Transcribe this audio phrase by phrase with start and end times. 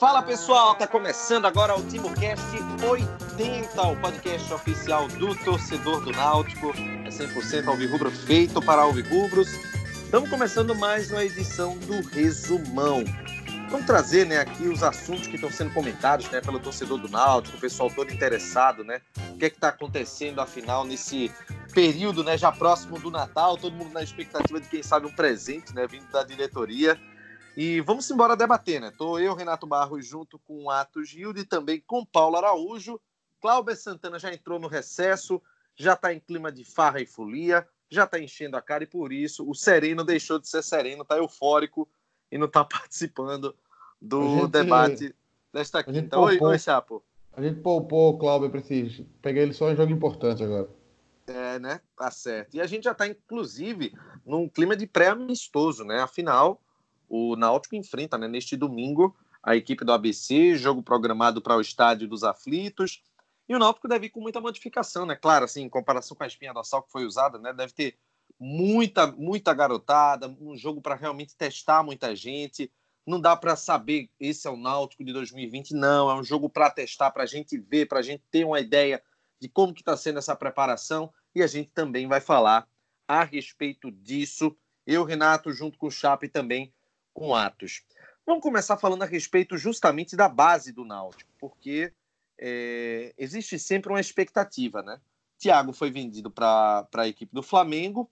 [0.00, 2.40] Fala pessoal, tá começando agora o TimoCast
[2.88, 6.70] 80, o podcast oficial do torcedor do Náutico.
[7.04, 9.48] É 100% alvirrubro feito para alvirrubros.
[9.92, 13.04] Estamos começando mais uma edição do Resumão.
[13.70, 17.56] Vamos trazer né, aqui os assuntos que estão sendo comentados né, pelo torcedor do Náutico,
[17.56, 19.00] o pessoal todo interessado, né?
[19.38, 21.32] O que é que está acontecendo, afinal, nesse
[21.72, 25.72] período né, já próximo do Natal, todo mundo na expectativa de, quem sabe, um presente
[25.72, 27.00] né, vindo da diretoria.
[27.56, 28.92] E vamos embora debater, né?
[28.98, 33.00] Tô eu, Renato Barros, junto com o Atos Gilde e também com Paulo Araújo.
[33.40, 35.40] Cláudio Santana já entrou no recesso,
[35.76, 39.12] já está em clima de farra e folia, já está enchendo a cara e por
[39.12, 41.88] isso o sereno deixou de ser sereno, está eufórico
[42.28, 43.54] e não está participando
[44.02, 45.14] do gente, debate
[45.52, 46.18] desta quinta.
[46.18, 47.04] Oi, oi, Chapo.
[47.38, 49.06] A gente poupou o Cláudio para esse.
[49.22, 50.68] Peguei ele só em jogo importante agora.
[51.28, 51.80] É, né?
[51.96, 52.56] Tá certo.
[52.56, 56.00] E a gente já está, inclusive, num clima de pré-amistoso, né?
[56.00, 56.60] Afinal,
[57.08, 62.08] o Náutico enfrenta né, neste domingo a equipe do ABC, jogo programado para o Estádio
[62.08, 63.04] dos Aflitos.
[63.48, 65.14] E o Náutico deve ir com muita modificação, né?
[65.14, 67.52] Claro, assim, em comparação com a espinha dorsal que foi usada, né?
[67.52, 67.94] Deve ter
[68.36, 72.68] muita, muita garotada, um jogo para realmente testar muita gente.
[73.08, 76.10] Não dá para saber esse é o Náutico de 2020, não.
[76.10, 79.02] É um jogo para testar, para a gente ver, para a gente ter uma ideia
[79.40, 81.10] de como que está sendo essa preparação.
[81.34, 82.68] E a gente também vai falar
[83.08, 84.54] a respeito disso.
[84.86, 86.70] Eu, Renato, junto com o Chape também
[87.14, 87.82] com Atos.
[88.26, 91.90] Vamos começar falando a respeito justamente da base do Náutico, porque
[92.38, 95.00] é, existe sempre uma expectativa, né?
[95.38, 98.10] Thiago foi vendido para a equipe do Flamengo,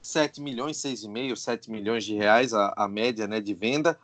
[0.00, 3.98] 7 milhões, 6,5, 7 milhões de reais a, a média né, de venda.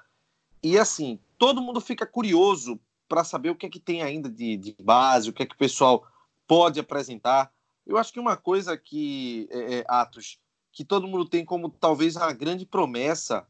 [0.67, 4.57] E assim, todo mundo fica curioso para saber o que é que tem ainda de,
[4.57, 6.05] de, base, o que é que o pessoal
[6.45, 7.53] pode apresentar.
[7.87, 10.41] Eu acho que uma coisa que, é, é, Atos,
[10.73, 13.47] que todo mundo tem como talvez a grande promessa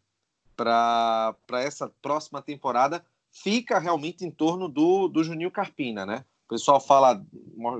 [0.55, 6.23] para essa próxima temporada fica realmente em torno do, do Juninho Carpina, né?
[6.45, 7.25] O pessoal fala,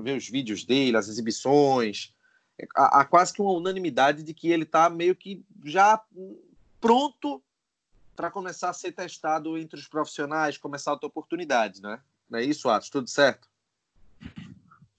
[0.01, 2.11] vê os vídeos dele, as exibições,
[2.75, 6.01] há, há quase que uma unanimidade de que ele está meio que já
[6.81, 7.39] pronto
[8.17, 12.01] para começar a ser testado entre os profissionais, começar a ter oportunidade, né?
[12.27, 12.89] Não é isso, Atos?
[12.89, 13.47] Tudo certo?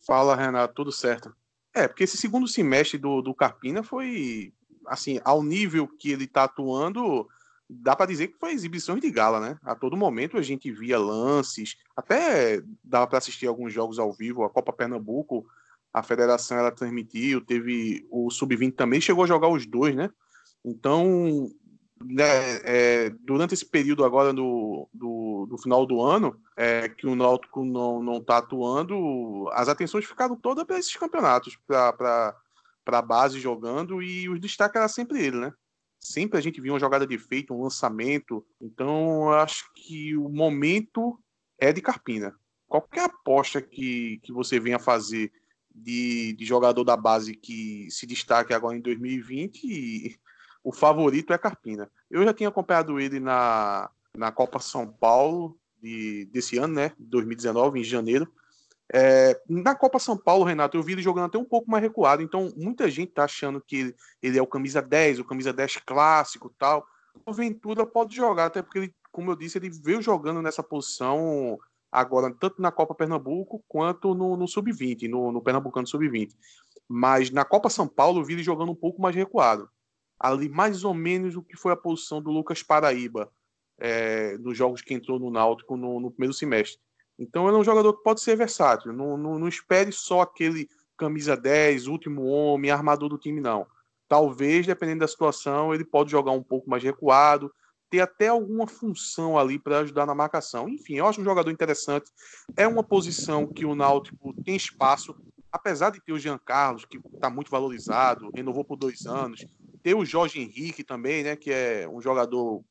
[0.01, 1.35] Fala, Renato, tudo certo.
[1.75, 4.55] É, porque esse segundo semestre do, do Carpina foi,
[4.87, 7.29] assim, ao nível que ele está atuando,
[7.69, 9.59] dá para dizer que foi exibições de gala, né?
[9.65, 14.45] A todo momento a gente via lances, até dava para assistir alguns jogos ao vivo,
[14.45, 15.45] a Copa Pernambuco,
[15.93, 20.09] a federação ela transmitiu, teve o Sub-20 também chegou a jogar os dois, né?
[20.65, 21.51] Então,
[22.05, 27.17] né, é, durante esse período agora do, do, do final do ano, é, que o
[27.17, 32.35] Náutico não, não tá atuando, as atenções ficaram todas para esses campeonatos, para
[32.87, 35.53] a base jogando, e o destaque era sempre ele, né?
[36.01, 38.45] sempre a gente via uma jogada de efeito, um lançamento.
[38.61, 41.19] Então, acho que o momento
[41.59, 42.35] é de Carpina.
[42.67, 45.33] Qualquer aposta que, que você venha fazer
[45.75, 50.19] de, de jogador da base que se destaque agora em 2020,
[50.69, 51.91] o favorito é Carpina.
[52.11, 56.93] Eu já tinha acompanhado ele na, na Copa São Paulo de, desse ano, né?
[56.99, 58.31] 2019, em janeiro.
[58.93, 62.23] É, na Copa São Paulo, Renato, eu vi ele jogando até um pouco mais recuado,
[62.23, 65.79] então muita gente tá achando que ele, ele é o camisa 10, o camisa 10
[65.87, 66.87] clássico tal.
[67.25, 71.59] O Ventura pode jogar, até porque, ele, como eu disse, ele veio jogando nessa posição
[71.91, 76.29] agora, tanto na Copa Pernambuco quanto no, no Sub-20, no, no Pernambucano Sub-20.
[76.87, 79.67] Mas na Copa São Paulo, eu vi ele jogando um pouco mais recuado.
[80.19, 83.31] Ali, mais ou menos o que foi a posição do Lucas Paraíba
[83.79, 86.81] é, nos jogos que entrou no Náutico no, no primeiro semestre.
[87.19, 88.93] Então ele é um jogador que pode ser versátil.
[88.93, 93.67] Não, não, não espere só aquele camisa 10, último homem, armador do time, não.
[94.09, 97.53] Talvez, dependendo da situação, ele pode jogar um pouco mais recuado,
[97.91, 100.69] ter até alguma função ali para ajudar na marcação.
[100.69, 102.11] Enfim, eu acho um jogador interessante.
[102.57, 105.15] É uma posição que o Náutico tem espaço,
[105.51, 109.47] apesar de ter o Jean Carlos, que está muito valorizado, renovou por dois anos.
[109.89, 112.63] Ter o Jorge Henrique também, né, que é um jogador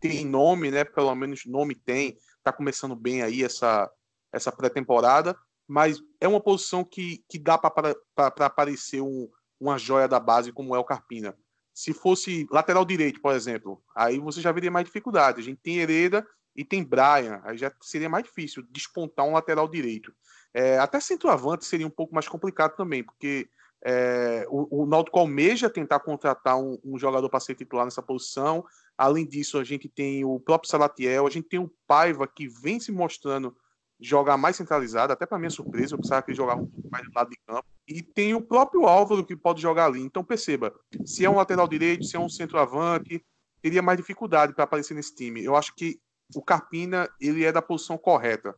[0.00, 3.88] tem nome, né, pelo menos nome tem, está começando bem aí essa,
[4.32, 5.38] essa pré-temporada,
[5.68, 7.94] mas é uma posição que, que dá para
[8.40, 9.30] aparecer um,
[9.60, 11.32] uma joia da base como é o Carpina.
[11.72, 15.40] Se fosse lateral direito, por exemplo, aí você já veria mais dificuldade.
[15.40, 16.26] A gente tem Hereda
[16.56, 20.12] e tem Brian, aí já seria mais difícil despontar um lateral direito.
[20.52, 23.48] É, até centroavante seria um pouco mais complicado também, porque
[23.84, 28.64] é, o, o Náutico almeja tentar contratar um, um jogador para ser titular nessa posição,
[28.96, 32.78] Além disso, a gente tem o próprio Salatiel, a gente tem o Paiva, que vem
[32.78, 33.56] se mostrando
[34.00, 37.04] jogar mais centralizado, até para minha surpresa, eu pensava que ele jogava um pouco mais
[37.04, 37.64] do lado de campo.
[37.88, 40.00] E tem o próprio Álvaro que pode jogar ali.
[40.00, 43.24] Então perceba, se é um lateral direito, se é um centroavante,
[43.62, 45.42] teria mais dificuldade para aparecer nesse time.
[45.42, 45.98] Eu acho que
[46.34, 48.54] o Carpina ele é da posição correta.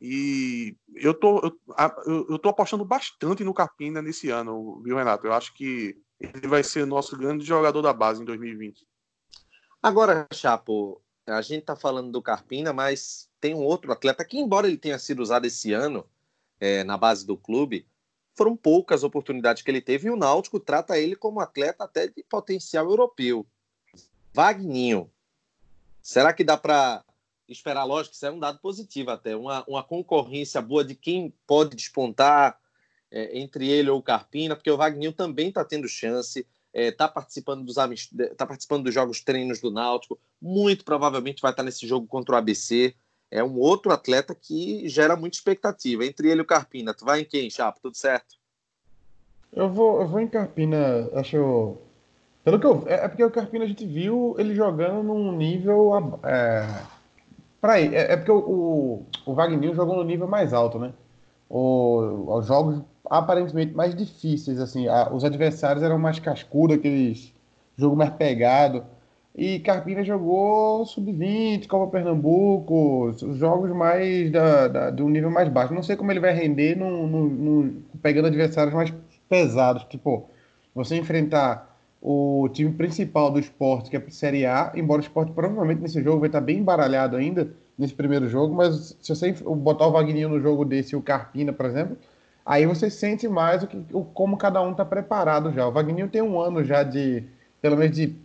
[0.00, 1.40] E eu tô,
[2.06, 5.26] eu, eu tô apostando bastante no Carpina nesse ano, viu, Renato?
[5.26, 8.86] Eu acho que ele vai ser nosso grande jogador da base em 2020.
[9.82, 14.66] Agora, Chapo, a gente tá falando do Carpina, mas tem um outro atleta que, embora
[14.66, 16.08] ele tenha sido usado esse ano
[16.60, 17.86] é, na base do clube,
[18.36, 22.22] foram poucas oportunidades que ele teve e o Náutico trata ele como atleta até de
[22.22, 23.46] potencial europeu.
[24.32, 25.10] Vagninho.
[26.00, 27.04] Será que dá para
[27.48, 31.74] esperar, lógico, isso é um dado positivo até, uma, uma concorrência boa de quem pode
[31.74, 32.58] despontar
[33.10, 36.90] é, entre ele ou o Carpina, porque o Wagner também está tendo chance, está é,
[36.90, 37.76] tá participando dos
[38.36, 42.34] tá participando dos jogos treinos do Náutico, muito provavelmente vai estar tá nesse jogo contra
[42.34, 42.94] o ABC.
[43.30, 46.04] É um outro atleta que gera muita expectativa.
[46.04, 47.78] Entre ele e o Carpina, tu vai em quem, Chapo?
[47.82, 48.36] Tudo certo?
[49.52, 51.76] Eu vou, eu vou em Carpina, acho.
[52.42, 52.84] Pelo que eu.
[52.86, 56.20] É, é porque o Carpina a gente viu ele jogando num nível.
[56.22, 56.97] É
[57.60, 60.92] Pra ir, é, é porque o, o, o Wagner jogou no nível mais alto, né?
[61.50, 67.32] Os jogos aparentemente mais difíceis, assim, a, os adversários eram mais cascudos, aqueles
[67.76, 68.84] jogo mais pegado.
[69.34, 75.48] E Carpina jogou sub-20, Copa Pernambuco, os jogos mais da, da, de um nível mais
[75.48, 75.72] baixo.
[75.72, 78.92] Não sei como ele vai render no, no, no, pegando adversários mais
[79.28, 79.84] pesados.
[79.84, 80.28] Tipo,
[80.74, 81.67] você enfrentar
[82.00, 86.02] o time principal do esporte, que é a Série A, embora o esporte provavelmente nesse
[86.02, 90.28] jogo vai estar bem embaralhado ainda, nesse primeiro jogo, mas se você botar o Wagner
[90.28, 91.96] no jogo desse e o Carpina, por exemplo,
[92.44, 95.66] aí você sente mais o que, o, como cada um está preparado já.
[95.68, 97.24] O Wagner tem um ano já de,
[97.60, 98.16] pelo menos de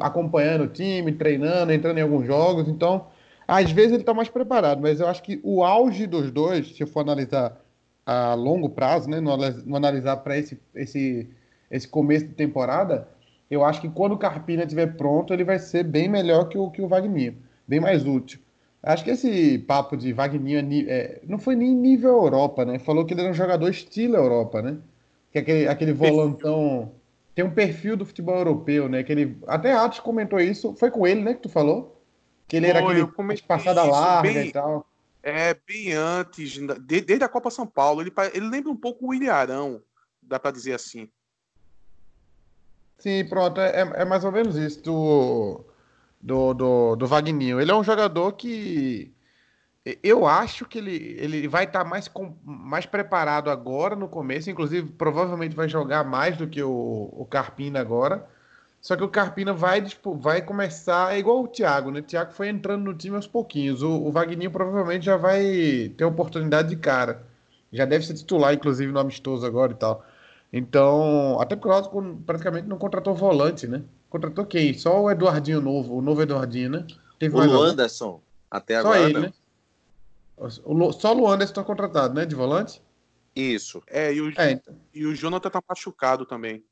[0.00, 3.06] acompanhando o time, treinando, entrando em alguns jogos, então
[3.46, 6.82] às vezes ele está mais preparado, mas eu acho que o auge dos dois, se
[6.82, 7.60] eu for analisar
[8.04, 11.28] a longo prazo, né, não analisar para esse, esse,
[11.70, 13.08] esse começo de temporada,
[13.50, 16.70] eu acho que quando o Carpina estiver pronto, ele vai ser bem melhor que o,
[16.70, 17.34] que o Wagner,
[17.66, 18.40] bem mais útil.
[18.82, 22.78] Acho que esse papo de Wagner é, não foi nem nível Europa, né?
[22.78, 24.78] Falou que ele era um jogador estilo Europa, né?
[25.32, 26.92] Que é aquele, aquele volantão.
[27.34, 29.02] Tem um perfil do futebol europeu, né?
[29.02, 30.74] Que ele, até Atos comentou isso.
[30.76, 31.34] Foi com ele, né?
[31.34, 32.00] Que tu falou?
[32.46, 34.86] Que ele era aquele passada larga bem, e tal.
[35.20, 36.56] É, bem antes,
[36.86, 38.00] desde a Copa São Paulo.
[38.00, 39.82] Ele, ele lembra um pouco o William Arão,
[40.22, 41.08] dá para dizer assim.
[42.98, 45.64] Sim, pronto, é, é mais ou menos isso do,
[46.20, 47.60] do, do, do Vagninho.
[47.60, 49.14] Ele é um jogador que
[50.02, 52.10] eu acho que ele, ele vai estar tá mais,
[52.42, 57.80] mais preparado agora no começo, inclusive provavelmente vai jogar mais do que o, o Carpina
[57.80, 58.26] agora.
[58.80, 62.00] Só que o Carpina vai, tipo, vai começar é igual o Thiago, né?
[62.00, 63.82] O Thiago foi entrando no time aos pouquinhos.
[63.82, 67.22] O, o Vagninho provavelmente já vai ter oportunidade de cara.
[67.72, 70.04] Já deve ser titular, inclusive, no amistoso agora e tal.
[70.56, 73.82] Então, até porque o Náutico praticamente não contratou volante, né?
[74.08, 74.72] Contratou quem?
[74.72, 76.86] Só o Eduardinho novo, o novo Eduardinho, né?
[77.18, 79.00] Teve o Luanderson, até Só agora.
[79.02, 79.32] Ele, né?
[80.64, 82.24] O, só o Luanderson está contratado, né?
[82.24, 82.80] De volante?
[83.34, 83.82] Isso.
[83.86, 84.74] É, e o, é, então.
[84.94, 86.64] e o Jonathan tá machucado também.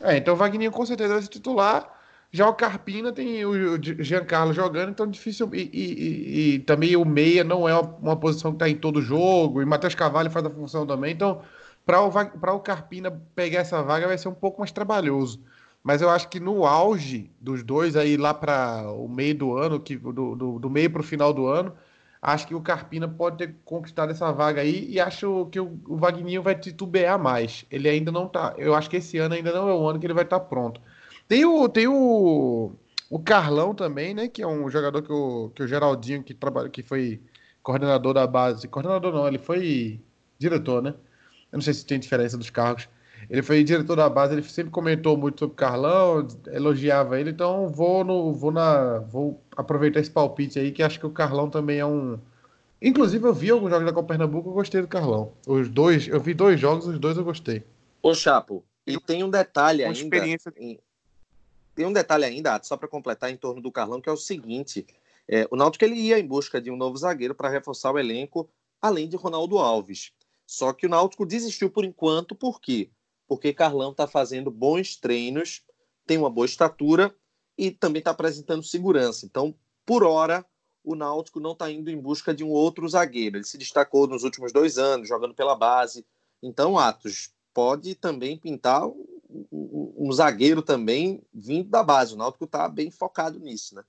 [0.00, 2.00] É, então o Wagner com certeza vai ser titular.
[2.30, 3.52] Já o Carpina tem o
[3.82, 5.50] Giancarlo jogando, então difícil.
[5.52, 9.02] E, e, e, e também o meia não é uma, posição que está em todo
[9.02, 9.60] jogo.
[9.60, 11.12] E Matheus Cavalli faz a função também.
[11.12, 11.42] Então
[11.84, 15.40] para o, o Carpina pegar essa vaga vai ser um pouco mais trabalhoso.
[15.82, 19.80] Mas eu acho que no auge dos dois, aí lá para o meio do ano,
[19.80, 21.74] que, do, do, do meio para o final do ano,
[22.20, 25.96] acho que o Carpina pode ter conquistado essa vaga aí e acho que o, o
[25.96, 27.64] Vagninho vai titubear mais.
[27.68, 28.54] Ele ainda não tá.
[28.56, 30.46] Eu acho que esse ano ainda não é o ano que ele vai estar tá
[30.46, 30.80] pronto.
[31.26, 32.72] Tem o, tem o,
[33.10, 34.28] o Carlão também, né?
[34.28, 37.20] Que é um jogador que o, que o Geraldinho, que, trabalha, que foi
[37.62, 38.68] coordenador da base.
[38.68, 40.00] Coordenador não, ele foi
[40.38, 40.94] diretor, né?
[41.52, 42.88] Eu não sei se tem diferença dos cargos.
[43.30, 47.68] Ele foi diretor da base, ele sempre comentou muito sobre o Carlão, elogiava ele, então
[47.68, 51.78] vou no, vou na, vou aproveitar esse palpite aí que acho que o Carlão também
[51.78, 52.18] é um.
[52.80, 55.32] Inclusive eu vi alguns jogos da Copa Pernambuco, eu gostei do Carlão.
[55.46, 57.62] Os dois, eu vi dois jogos, os dois eu gostei.
[58.02, 59.98] Ô Chapo, e tem um detalhe ainda.
[59.98, 60.52] Experiência...
[61.74, 64.84] Tem um detalhe ainda, só para completar em torno do Carlão, que é o seguinte:
[65.28, 68.48] é, o Náutico ele ia em busca de um novo zagueiro para reforçar o elenco,
[68.80, 70.12] além de Ronaldo Alves.
[70.52, 72.90] Só que o Náutico desistiu por enquanto, por quê?
[73.26, 75.64] Porque Carlão está fazendo bons treinos,
[76.06, 77.16] tem uma boa estatura
[77.56, 79.24] e também está apresentando segurança.
[79.24, 79.54] Então,
[79.86, 80.44] por hora,
[80.84, 83.38] o Náutico não está indo em busca de um outro zagueiro.
[83.38, 86.04] Ele se destacou nos últimos dois anos, jogando pela base.
[86.42, 92.12] Então, Atos pode também pintar um, um zagueiro também vindo da base.
[92.12, 93.82] O Náutico está bem focado nisso, né?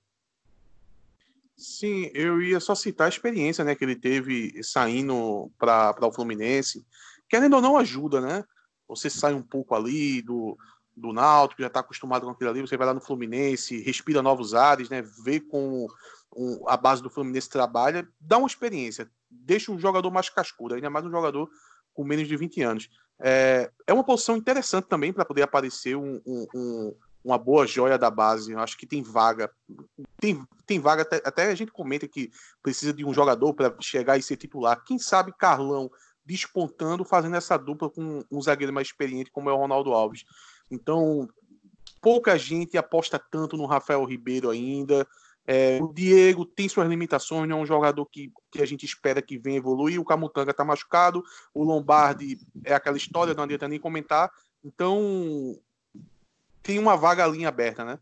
[1.64, 6.86] Sim, eu ia só citar a experiência né, que ele teve saindo para o Fluminense.
[7.30, 8.44] Querendo ou não, ajuda, né?
[8.86, 10.58] Você sai um pouco ali do,
[10.94, 14.54] do Náutico, já está acostumado com aquilo ali, você vai lá no Fluminense, respira novos
[14.54, 15.02] ares, né?
[15.24, 15.88] Vê como
[16.68, 21.06] a base do Fluminense trabalha, dá uma experiência, deixa um jogador mais cascudo, ainda mais
[21.06, 21.50] um jogador
[21.94, 22.90] com menos de 20 anos.
[23.22, 28.12] É, é uma posição interessante também para poder aparecer um, um, uma boa joia da
[28.12, 28.52] base.
[28.52, 29.50] Eu acho que tem vaga.
[30.20, 34.18] Tem, tem vaga, até, até a gente comenta que precisa de um jogador para chegar
[34.18, 34.84] e ser titular.
[34.84, 35.90] Quem sabe Carlão
[36.26, 40.24] despontando, fazendo essa dupla com um zagueiro mais experiente como é o Ronaldo Alves.
[40.72, 41.28] Então,
[42.02, 45.08] pouca gente aposta tanto no Rafael Ribeiro ainda.
[45.46, 49.22] É, o Diego tem suas limitações, não é um jogador que, que a gente espera
[49.22, 50.00] que venha evoluir.
[50.00, 51.22] O Camutanga está machucado,
[51.54, 54.32] o Lombardi é aquela história, não adianta nem comentar.
[54.64, 55.58] Então,
[56.64, 58.00] tem uma vaga ali aberta, né?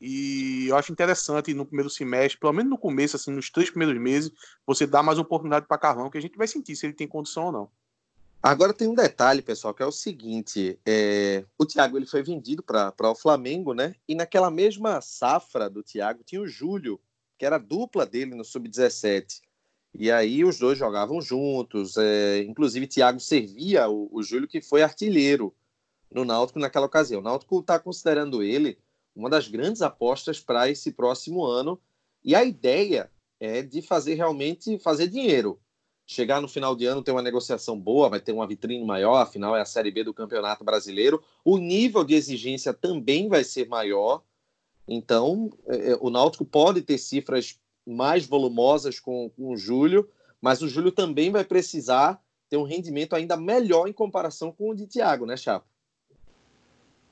[0.00, 4.00] E eu acho interessante no primeiro semestre, pelo menos no começo, assim, nos três primeiros
[4.00, 4.30] meses,
[4.66, 7.46] você dá mais oportunidade para Carlão, que a gente vai sentir se ele tem condição
[7.46, 7.70] ou não.
[8.42, 11.44] Agora tem um detalhe, pessoal, que é o seguinte: é...
[11.58, 13.94] o Thiago ele foi vendido para o Flamengo, né?
[14.06, 17.00] E naquela mesma safra do Thiago tinha o Júlio,
[17.38, 19.40] que era a dupla dele no Sub-17.
[19.98, 21.96] E aí os dois jogavam juntos.
[21.96, 22.42] É...
[22.42, 25.52] Inclusive, Thiago servia o, o Júlio, que foi artilheiro
[26.10, 27.20] no Náutico naquela ocasião.
[27.20, 28.78] O Náutico está considerando ele
[29.14, 31.80] uma das grandes apostas para esse próximo ano.
[32.22, 33.10] E a ideia
[33.40, 35.58] é de fazer realmente fazer dinheiro.
[36.06, 39.56] Chegar no final de ano, ter uma negociação boa, vai ter uma vitrine maior, afinal
[39.56, 41.22] é a Série B do Campeonato Brasileiro.
[41.44, 44.22] O nível de exigência também vai ser maior.
[44.86, 50.08] Então, é, é, o Náutico pode ter cifras mais volumosas com, com o Júlio,
[50.40, 54.74] mas o Júlio também vai precisar ter um rendimento ainda melhor em comparação com o
[54.74, 55.66] de Thiago, né, Chapo?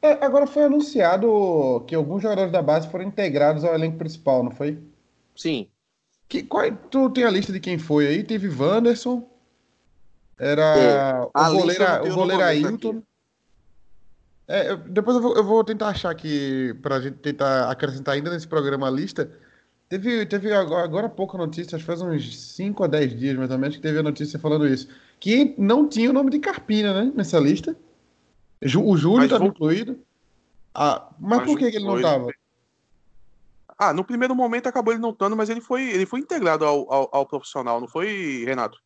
[0.05, 4.51] É, agora foi anunciado que alguns jogadores da base foram integrados ao elenco principal, não
[4.51, 4.79] foi?
[5.35, 5.67] Sim.
[6.29, 8.23] Que, qual, tu tem a lista de quem foi aí?
[8.23, 9.27] Teve Wanderson,
[10.39, 13.03] era é, o goleiro, o goleiro Ailton.
[14.47, 18.31] É, depois eu vou, eu vou, tentar achar aqui, para a gente tentar acrescentar ainda
[18.31, 19.31] nesse programa a lista.
[19.89, 23.51] Teve, teve agora, agora pouca notícia, acho que faz uns 5 a 10 dias mais
[23.51, 24.87] ou menos, que teve a notícia falando isso.
[25.19, 27.75] Que não tinha o nome de Carpina, né, nessa lista.
[28.65, 29.99] O Júlio estava incluído.
[30.75, 32.29] Ah, mas, mas por que, que ele não estava?
[33.79, 36.93] Ah, no primeiro momento acabou ele não estando, mas ele foi, ele foi integrado ao,
[36.93, 38.79] ao, ao, profissional, não foi, Renato?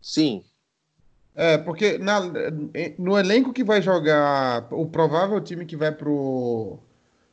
[0.00, 0.44] Sim.
[1.34, 2.20] É, porque na,
[2.98, 6.78] no elenco que vai jogar, o provável time que vai pro,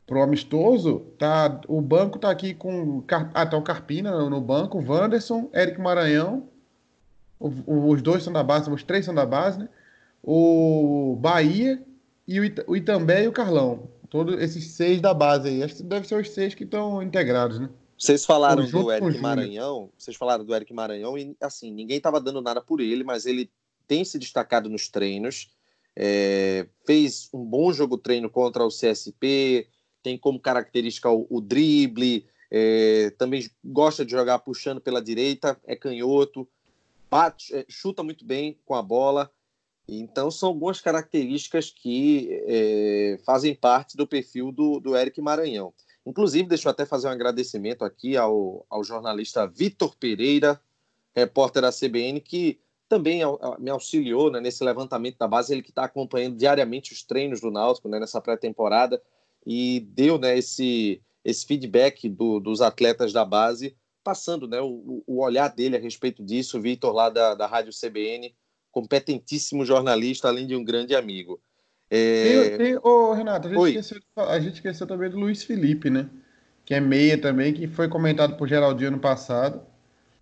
[0.06, 3.02] pro amistoso, tá, o banco tá aqui com.
[3.34, 6.48] Ah, tá o Carpina no banco, o Wanderson, Eric Maranhão.
[7.38, 9.68] O, os dois são da base, os três são da base, né?
[10.26, 11.80] O Bahia
[12.26, 13.88] e o Itambé e o Carlão.
[14.10, 15.62] Todos esses seis da base aí.
[15.62, 17.70] Acho que deve ser os seis que estão integrados, né?
[17.96, 22.42] Vocês falaram do Eric Maranhão, vocês falaram do Eric Maranhão e assim, ninguém estava dando
[22.42, 23.50] nada por ele, mas ele
[23.88, 25.50] tem se destacado nos treinos,
[25.94, 29.66] é, fez um bom jogo treino contra o CSP,
[30.02, 35.74] tem como característica o, o drible, é, também gosta de jogar puxando pela direita, é
[35.74, 36.46] canhoto,
[37.10, 39.30] bate, é, chuta muito bem com a bola.
[39.88, 45.72] Então, são algumas características que é, fazem parte do perfil do, do Eric Maranhão.
[46.04, 50.60] Inclusive, deixa eu até fazer um agradecimento aqui ao, ao jornalista Vitor Pereira,
[51.14, 53.22] repórter da CBN, que também
[53.58, 57.50] me auxiliou né, nesse levantamento da base, ele que está acompanhando diariamente os treinos do
[57.50, 59.02] Náutico né, nessa pré-temporada
[59.44, 65.20] e deu né, esse, esse feedback do, dos atletas da base, passando né, o, o
[65.20, 68.34] olhar dele a respeito disso, Vitor lá da, da Rádio CBN,
[68.76, 71.40] competentíssimo jornalista, além de um grande amigo.
[71.90, 72.50] É...
[72.50, 76.10] Tem, tem, oh, Renato, a gente, esqueceu, a gente esqueceu também do Luiz Felipe, né?
[76.62, 79.62] Que é meia também, que foi comentado por Geraldinho ano passado.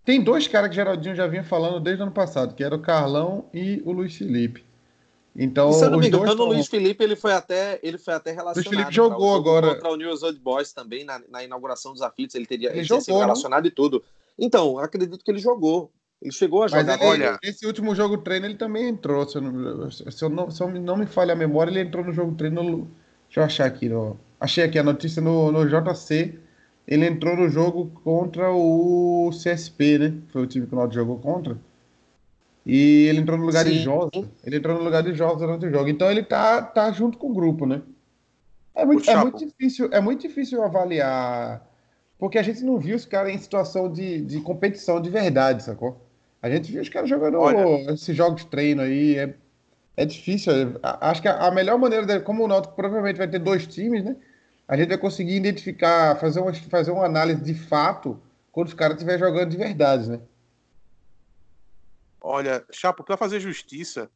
[0.05, 2.79] Tem dois caras que Geraldinho já vinha falando desde o ano passado, que era o
[2.79, 4.63] Carlão e o Luiz Felipe.
[5.35, 8.31] Então, se eu não me engano, o Luiz Felipe ele foi até ele foi até
[8.31, 8.55] relacionado.
[8.55, 12.35] Luiz Felipe jogou agora contra o News Old Boys também na, na inauguração dos aflitos,
[12.35, 14.01] ele teria ele, ele jogou, sido relacionado e tudo.
[14.39, 15.91] Então, acredito que ele jogou.
[16.21, 16.83] Ele chegou a jogar.
[16.83, 19.27] Mas ele, olha, esse último jogo treino ele também entrou.
[19.27, 22.03] Se eu, não, se eu não, se eu não me falha a memória, ele entrou
[22.03, 22.63] no jogo treino.
[22.63, 22.77] No,
[23.25, 23.89] deixa eu achar aqui.
[23.89, 26.39] No, achei aqui a notícia no, no JC.
[26.87, 30.13] Ele entrou no jogo contra o CSP, né?
[30.29, 31.57] Foi o time que o Náutico jogou contra.
[32.65, 33.71] E ele entrou no lugar Sim.
[33.71, 34.29] de Josa.
[34.43, 35.89] Ele entrou no lugar de Josa durante o jogo.
[35.89, 37.81] Então ele tá, tá junto com o grupo, né?
[38.73, 41.65] É muito, é muito difícil, é muito difícil avaliar.
[42.17, 46.04] Porque a gente não viu os caras em situação de, de competição de verdade, sacou?
[46.45, 47.91] A gente viu os caras jogando Olha.
[47.91, 49.17] esses jogos de treino aí.
[49.17, 49.35] É,
[49.97, 50.53] é difícil.
[50.83, 54.15] Acho que a, melhor maneira, de, como o Náutico provavelmente vai ter dois times, né?
[54.67, 58.21] A gente vai conseguir identificar, fazer uma, fazer uma análise de fato
[58.51, 60.19] quando os caras estiverem jogando de verdade, né?
[62.21, 64.07] Olha, Chapo, para fazer justiça,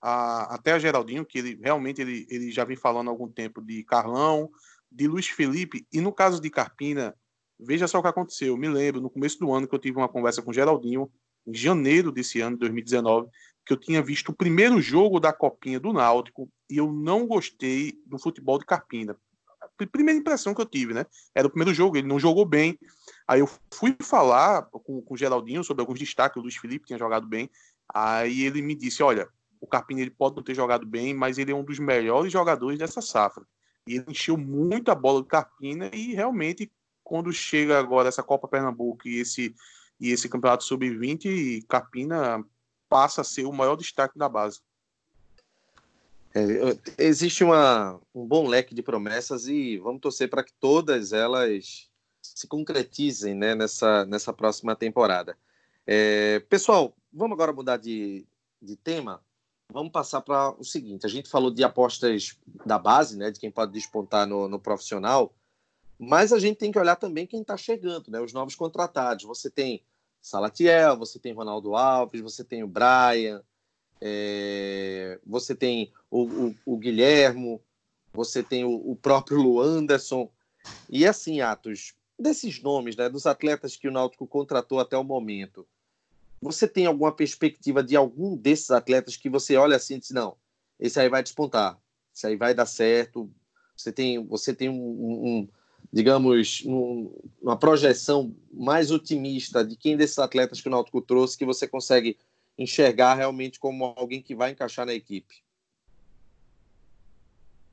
[0.00, 3.60] a, até a Geraldinho, que ele realmente ele, ele já vem falando há algum tempo
[3.60, 4.50] de Carlão,
[4.90, 7.14] de Luiz Felipe, e no caso de Carpina,
[7.60, 8.48] veja só o que aconteceu.
[8.48, 11.12] Eu me lembro, no começo do ano, que eu tive uma conversa com o Geraldinho,
[11.46, 13.28] em janeiro desse ano, 2019,
[13.64, 17.98] que eu tinha visto o primeiro jogo da Copinha do Náutico e eu não gostei
[18.06, 19.16] do futebol de Carpina.
[19.90, 21.04] Primeira impressão que eu tive, né?
[21.34, 22.78] Era o primeiro jogo, ele não jogou bem.
[23.26, 26.98] Aí eu fui falar com, com o Geraldinho sobre alguns destaques, o Luiz Felipe tinha
[26.98, 27.50] jogado bem.
[27.92, 29.28] Aí ele me disse: olha,
[29.60, 32.78] o Carpini ele pode não ter jogado bem, mas ele é um dos melhores jogadores
[32.78, 33.44] dessa safra.
[33.86, 36.70] E ele encheu muito a bola do Carpina e realmente,
[37.02, 39.54] quando chega agora essa Copa Pernambuco e esse,
[40.04, 42.44] e esse Campeonato Sub-20, Carpina
[42.90, 44.60] passa a ser o maior destaque da base.
[46.34, 51.88] É, existe uma, um bom leque de promessas e vamos torcer para que todas elas
[52.20, 55.38] se concretizem né, nessa, nessa próxima temporada.
[55.86, 58.26] É, pessoal, vamos agora mudar de,
[58.60, 59.22] de tema.
[59.72, 63.50] Vamos passar para o seguinte: a gente falou de apostas da base, né, de quem
[63.50, 65.34] pode despontar no, no profissional,
[65.98, 69.24] mas a gente tem que olhar também quem está chegando, né, os novos contratados.
[69.24, 69.82] Você tem
[70.24, 73.42] Salatiel, você tem Ronaldo Alves, você tem o Brian,
[74.00, 77.60] é, você tem o, o, o, Guilhermo,
[78.10, 80.30] você tem o, o próprio Luanderson.
[80.88, 85.66] E assim, Atos, desses nomes, né, dos atletas que o Náutico contratou até o momento,
[86.40, 90.38] você tem alguma perspectiva de algum desses atletas que você olha assim e diz, não,
[90.80, 91.78] esse aí vai despontar,
[92.14, 93.30] esse aí vai dar certo,
[93.76, 95.48] você tem, você tem um, um
[95.94, 97.08] digamos, um,
[97.40, 102.18] uma projeção mais otimista de quem desses atletas que o Náutico trouxe que você consegue
[102.58, 105.44] enxergar realmente como alguém que vai encaixar na equipe?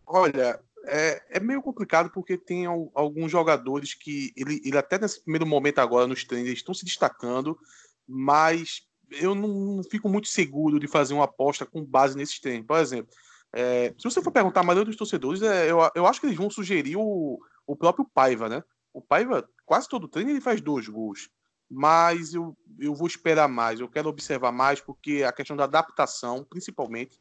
[0.06, 5.48] Olha, é, é, meio complicado porque tem alguns jogadores que ele, ele até nesse primeiro
[5.48, 7.58] momento agora nos treinos estão se destacando,
[8.08, 12.68] mas eu não, não, fico muito seguro de fazer uma aposta com base nesses treinos.
[12.68, 13.12] Por exemplo,
[13.52, 16.38] é, se você for perguntar a maioria dos torcedores, é, eu, eu acho que eles
[16.38, 17.40] vão sugerir o,
[17.72, 18.62] o próprio Paiva, né?
[18.94, 21.30] O Paiva, quase todo treino, ele faz dois gols.
[21.70, 26.44] Mas eu, eu vou esperar mais, eu quero observar mais, porque a questão da adaptação,
[26.44, 27.18] principalmente,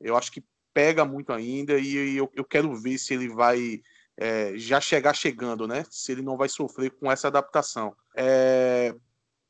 [0.00, 3.82] eu acho que pega muito ainda e eu, eu quero ver se ele vai
[4.16, 5.84] é, já chegar chegando, né?
[5.90, 7.96] Se ele não vai sofrer com essa adaptação.
[8.16, 8.94] É,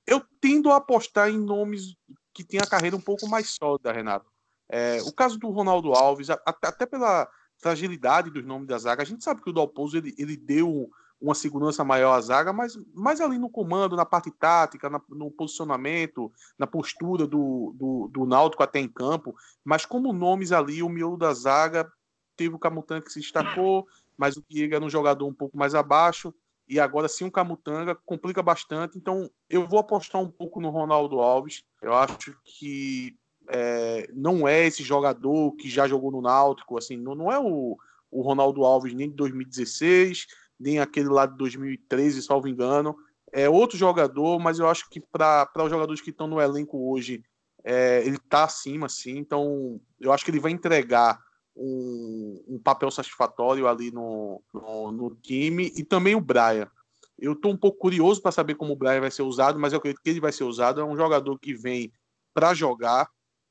[0.07, 1.95] eu tendo a apostar em nomes
[2.33, 4.33] que têm a carreira um pouco mais sólida, Renato.
[4.71, 9.23] É, o caso do Ronaldo Alves, até pela fragilidade dos nomes da zaga, a gente
[9.23, 10.90] sabe que o Dalpozo ele, ele deu
[11.21, 15.31] uma segurança maior à zaga, mas mais ali no comando, na parte tática, na, no
[15.31, 20.88] posicionamento, na postura do, do, do Náutico até em campo, mas como nomes ali, o
[20.88, 21.90] miolo da zaga
[22.37, 25.75] teve o Camutanga que se destacou, mas o Diego era um jogador um pouco mais
[25.75, 26.33] abaixo,
[26.68, 31.18] e agora sim o Camutanga complica bastante, então eu vou apostar um pouco no Ronaldo
[31.18, 33.16] Alves, eu acho que
[33.49, 37.77] é, não é esse jogador que já jogou no Náutico, assim, não, não é o,
[38.11, 40.27] o Ronaldo Alves nem de 2016,
[40.59, 42.97] nem aquele lá de 2013, salvo engano.
[43.33, 47.23] É outro jogador, mas eu acho que para os jogadores que estão no elenco hoje,
[47.65, 49.19] é, ele está acima, sim.
[49.19, 51.21] Então, eu acho que ele vai entregar
[51.55, 55.73] um, um papel satisfatório ali no, no, no, time.
[55.77, 56.71] E também o Brian.
[57.19, 59.79] Eu estou um pouco curioso para saber como o Brian vai ser usado, mas eu
[59.79, 60.81] acredito que ele vai ser usado.
[60.81, 61.93] É um jogador que vem
[62.33, 63.09] para jogar.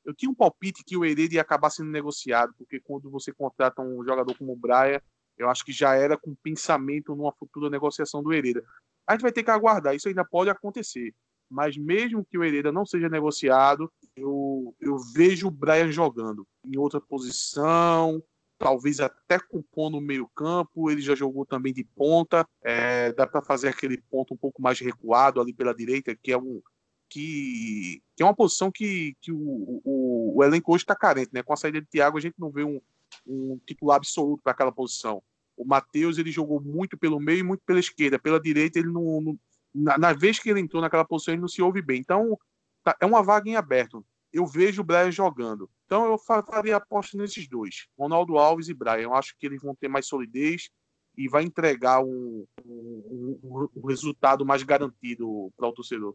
[0.08, 3.82] Eu tinha um palpite que o Hereda ia acabar sendo negociado, porque quando você contrata
[3.82, 5.02] um jogador como o Brian,
[5.36, 8.64] eu acho que já era com pensamento numa futura negociação do Hereda.
[9.06, 11.14] A gente vai ter que aguardar, isso ainda pode acontecer.
[11.50, 16.78] Mas mesmo que o Hereda não seja negociado, eu, eu vejo o Brian jogando em
[16.78, 18.22] outra posição,
[18.58, 20.90] talvez até compondo o meio-campo.
[20.90, 22.48] Ele já jogou também de ponta.
[22.62, 26.38] É, dá para fazer aquele ponto um pouco mais recuado ali pela direita, que é
[26.38, 26.62] um.
[27.10, 31.42] Que, que é uma posição que, que o, o, o elenco hoje está carente, né?
[31.42, 32.80] Com a saída de Thiago, a gente não vê um,
[33.26, 35.22] um titular absoluto para aquela posição.
[35.56, 38.18] O Matheus ele jogou muito pelo meio e muito pela esquerda.
[38.18, 39.20] Pela direita, ele não.
[39.20, 39.38] não
[39.74, 41.98] na, na, vez que ele entrou naquela posição, ele não se ouve bem.
[41.98, 42.38] Então,
[42.84, 44.04] tá, é uma vaga em aberto.
[44.32, 45.70] Eu vejo o Brian jogando.
[45.86, 49.00] Então, eu faria aposta nesses dois: Ronaldo Alves e Brian.
[49.00, 50.70] Eu acho que eles vão ter mais solidez
[51.16, 56.14] e vai entregar um, um, um, um resultado mais garantido para o torcedor.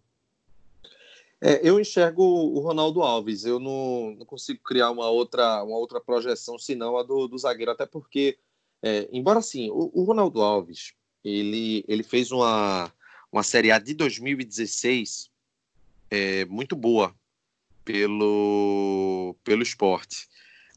[1.45, 3.43] É, eu enxergo o Ronaldo Alves.
[3.43, 7.69] Eu não, não, consigo criar uma outra, uma outra projeção senão a do, do zagueiro,
[7.69, 8.37] até porque,
[8.81, 12.89] é, embora assim, o, o, Ronaldo Alves ele, ele fez uma,
[13.29, 15.29] uma Série A de 2016
[16.09, 17.13] é, muito boa
[17.83, 20.29] pelo, pelo esporte.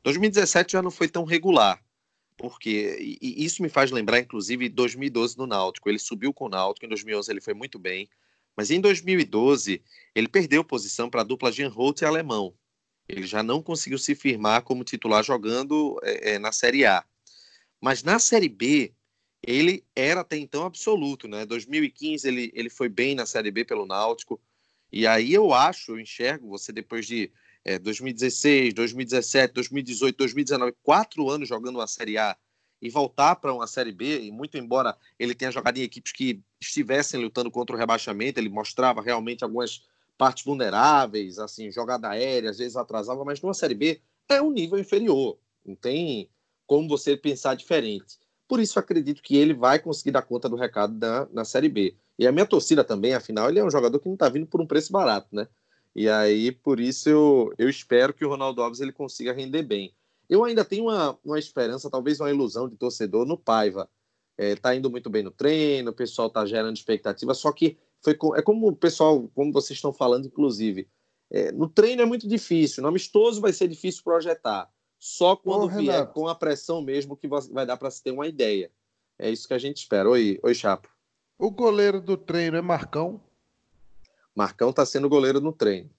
[0.02, 1.80] 2017 já não foi tão regular,
[2.36, 5.88] porque e isso me faz lembrar, inclusive, 2012 no Náutico.
[5.88, 8.08] Ele subiu com o Náutico, em 2011 ele foi muito bem
[8.56, 9.82] Mas em 2012,
[10.14, 12.54] ele perdeu posição para a dupla Holt e Alemão.
[13.08, 17.04] Ele já não conseguiu se firmar como titular jogando é, é, na Série A.
[17.80, 18.92] Mas na Série B,
[19.42, 21.44] ele era até então absoluto, né?
[21.44, 24.40] 2015 ele, ele foi bem na Série B pelo Náutico.
[24.90, 27.30] E aí eu acho, eu enxergo você depois de
[27.64, 32.36] é, 2016, 2017, 2018, 2019, quatro anos jogando uma Série A
[32.80, 36.42] e voltar para uma Série B, e muito embora ele tenha jogado em equipes que
[36.60, 39.82] estivessem lutando contra o rebaixamento, ele mostrava realmente algumas
[40.18, 44.78] partes vulneráveis, assim, jogada aérea, às vezes atrasava, mas numa Série B é um nível
[44.78, 46.28] inferior, não tem
[46.66, 48.18] como você pensar diferente.
[48.48, 51.96] Por isso acredito que ele vai conseguir dar conta do recado na, na Série B.
[52.18, 54.60] E a minha torcida também, afinal, ele é um jogador que não está vindo por
[54.60, 55.46] um preço barato, né?
[55.94, 59.94] E aí, por isso, eu, eu espero que o Ronaldo Alves ele consiga render bem.
[60.28, 63.88] Eu ainda tenho uma, uma esperança, talvez uma ilusão de torcedor no Paiva.
[64.38, 68.18] É, tá indo muito bem no treino, o pessoal tá gerando expectativa, só que foi
[68.36, 70.86] é como o pessoal, como vocês estão falando, inclusive,
[71.30, 74.70] é, no treino é muito difícil, no amistoso vai ser difícil projetar.
[74.98, 76.12] Só quando Ô, vier Renato.
[76.12, 78.70] com a pressão mesmo que vai dar para se ter uma ideia.
[79.18, 80.08] É isso que a gente espera.
[80.08, 80.88] Oi, oi Chapo.
[81.38, 83.20] O goleiro do treino é Marcão?
[84.34, 85.90] Marcão tá sendo goleiro no treino.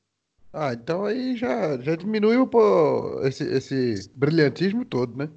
[0.59, 5.29] Ah, então aí já, já diminuiu pô, esse, esse brilhantismo todo, né?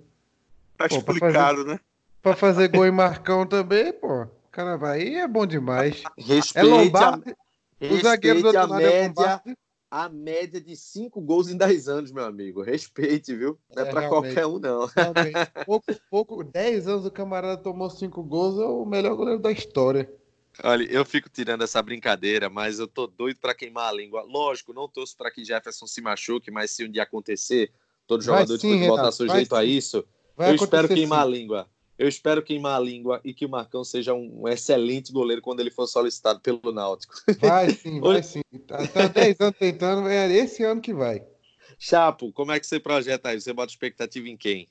[0.78, 1.80] Tá pô, explicado, pra fazer, né?
[2.22, 4.26] Pra fazer gol em Marcão também, pô.
[4.50, 6.02] Caramba, aí é bom demais.
[6.16, 7.36] Respeite é Lombardi,
[7.82, 9.54] a, o zagueiro do outro lado é média, é
[9.90, 12.62] a média de 5 gols em 10 anos, meu amigo.
[12.62, 13.58] Respeite, viu?
[13.76, 14.86] Não é, é para qualquer um, não.
[14.86, 15.34] Realmente.
[15.66, 20.10] Pouco, pouco, 10 anos o camarada tomou 5 gols, é o melhor goleiro da história.
[20.62, 24.22] Olha, eu fico tirando essa brincadeira, mas eu tô doido para queimar a língua.
[24.22, 27.72] Lógico, não torço para que Jefferson se machuque, mas se um dia acontecer,
[28.06, 30.04] todo jogador sim, de futebol tá sujeito a isso,
[30.38, 31.28] eu espero queimar sim.
[31.28, 31.70] a língua.
[31.98, 35.70] Eu espero queimar a língua e que o Marcão seja um excelente goleiro quando ele
[35.70, 37.14] for solicitado pelo Náutico.
[37.38, 38.40] Vai sim, vai sim.
[38.70, 41.22] Até 10 anos tentando, é esse ano que vai.
[41.78, 43.40] Chapo, como é que você projeta aí?
[43.40, 44.66] Você bota expectativa em quem?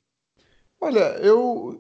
[0.82, 1.80] Olha, eu,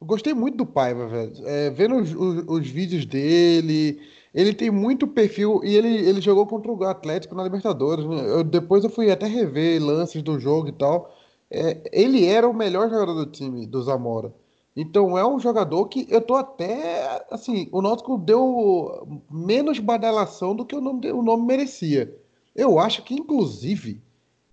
[0.00, 1.32] eu gostei muito do Paiva, velho.
[1.46, 4.00] É, vendo os, os, os, vídeos dele,
[4.34, 8.06] ele tem muito perfil e ele, ele jogou contra o Atlético na Libertadores.
[8.06, 8.20] Né?
[8.30, 11.14] Eu, depois eu fui até rever lances do jogo e tal.
[11.50, 14.32] É, ele era o melhor jogador do time, do Zamora.
[14.74, 20.64] Então é um jogador que eu tô até assim, o Náutico deu menos badalação do
[20.64, 22.16] que o nome, o nome merecia.
[22.54, 24.00] Eu acho que inclusive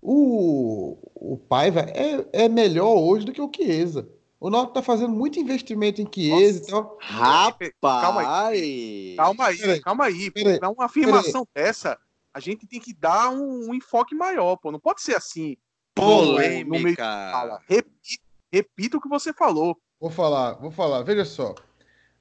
[0.02, 4.08] o, o Paiva é, é melhor hoje do que o Chiesa.
[4.40, 6.96] O Náutico tá fazendo muito investimento em Chiesa e tal.
[7.00, 7.72] Rapaz!
[7.80, 9.14] Calma aí.
[9.16, 10.30] Calma aí, peraí, calma aí.
[10.30, 11.66] Peraí, Para uma afirmação peraí.
[11.66, 11.98] dessa,
[12.32, 14.70] a gente tem que dar um, um, enfoque maior, pô.
[14.70, 15.56] Não pode ser assim.
[15.92, 17.58] Polêmica.
[17.66, 18.22] Repita,
[18.52, 19.76] repita o que você falou.
[20.00, 21.02] Vou falar, vou falar.
[21.02, 21.56] Veja só.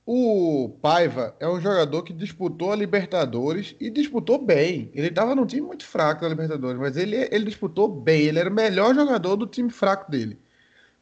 [0.04, 4.90] O Paiva é um jogador que disputou a Libertadores e disputou bem.
[4.96, 8.22] Ele estava num time muito fraco da Libertadores, mas ele, ele disputou bem.
[8.22, 10.40] Ele era o melhor jogador do time fraco dele.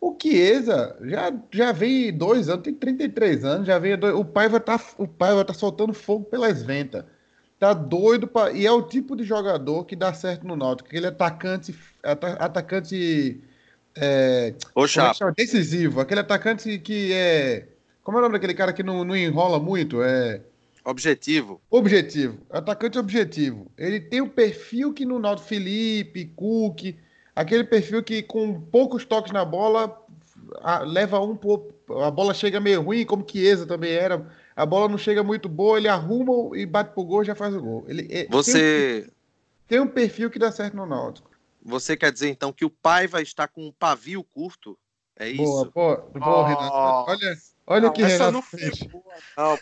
[0.05, 4.59] O Chiesa já, já vem dois anos, tem 33 anos, já vem dois, o Paiva
[4.59, 7.03] tá o Paiva tá soltando fogo pelas ventas.
[7.57, 11.07] Tá doido pra, e é o tipo de jogador que dá certo no Náutico, aquele
[11.07, 13.41] atacante atacante
[13.97, 17.67] é, Ô, é decisivo, aquele atacante que é.
[18.03, 20.03] Como é o nome daquele cara que não, não enrola muito?
[20.03, 20.39] É.
[20.83, 21.59] Objetivo.
[21.67, 22.37] Objetivo.
[22.51, 23.71] Atacante objetivo.
[23.75, 26.95] Ele tem o perfil que no Naldo Felipe, Cook,
[27.35, 30.01] aquele perfil que com poucos toques na bola
[30.61, 31.73] a, leva um pouco.
[32.01, 34.25] A bola chega meio ruim, como Chiesa também era.
[34.55, 37.53] A bola não chega muito boa, ele arruma e bate pro gol e já faz
[37.53, 37.85] o gol.
[37.87, 39.01] Ele, é, Você.
[39.67, 41.29] Tem um, tem um perfil que dá certo no Náutico.
[41.63, 44.77] Você quer dizer então que o pai vai estar com um pavio curto?
[45.17, 45.43] É isso?
[45.43, 46.43] Boa, boa, boa oh.
[46.43, 47.11] Renato.
[47.11, 48.79] Olha, olha não, que Renato não fez.
[48.83, 49.03] Boa,
[49.37, 49.59] não,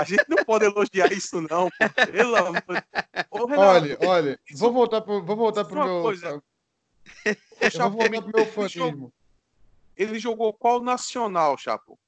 [0.00, 1.68] a gente não pode elogiar isso, não.
[2.10, 2.62] Pelo amor
[3.30, 6.02] Ô, Renato, olha, olha, vou voltar pro, vou voltar pro meu.
[6.02, 6.42] Coisa.
[7.24, 9.12] Eu vou voltar pro meu fanismo.
[9.96, 11.98] Ele jogou qual nacional, Chapo?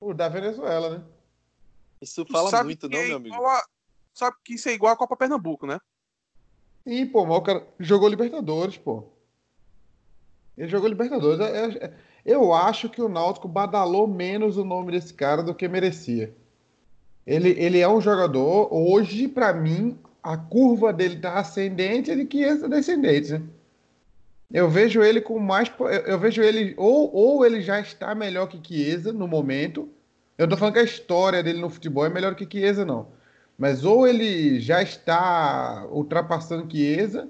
[0.00, 1.04] O da Venezuela, né?
[2.00, 3.46] Isso fala muito, não, é meu amigo?
[3.46, 3.64] A...
[4.12, 5.78] Sabe que isso é igual a Copa Pernambuco, né?
[6.86, 9.04] Sim, pô, mas o cara jogou Libertadores, pô.
[10.58, 11.40] Ele jogou Libertadores.
[11.40, 15.54] É, é, é, eu acho que o Náutico badalou menos o nome desse cara do
[15.54, 16.34] que merecia.
[17.24, 22.24] Ele, ele é um jogador, hoje, para mim, a curva dele tá ascendente e de
[22.24, 23.42] que é descendente, né?
[24.52, 25.72] Eu vejo ele com mais.
[25.78, 26.74] Eu, eu vejo ele.
[26.76, 29.88] Ou, ou ele já está melhor que Chiesa no momento.
[30.36, 33.08] Eu tô falando que a história dele no futebol é melhor que Chiesa, não.
[33.58, 37.28] Mas ou ele já está ultrapassando Chiesa,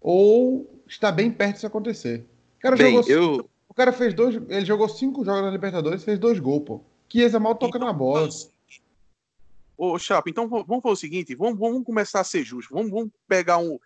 [0.00, 2.24] ou está bem perto disso acontecer.
[2.58, 3.48] O cara, bem, jogou, eu...
[3.68, 4.34] o cara fez dois.
[4.48, 6.80] Ele jogou cinco jogos na Libertadores fez dois gols, pô.
[7.08, 8.28] Chiesa mal toca então, na bola.
[9.76, 13.10] ô Chapa, então vamos fazer o seguinte, vamos, vamos começar a ser justo, vamos, vamos
[13.26, 13.78] pegar um,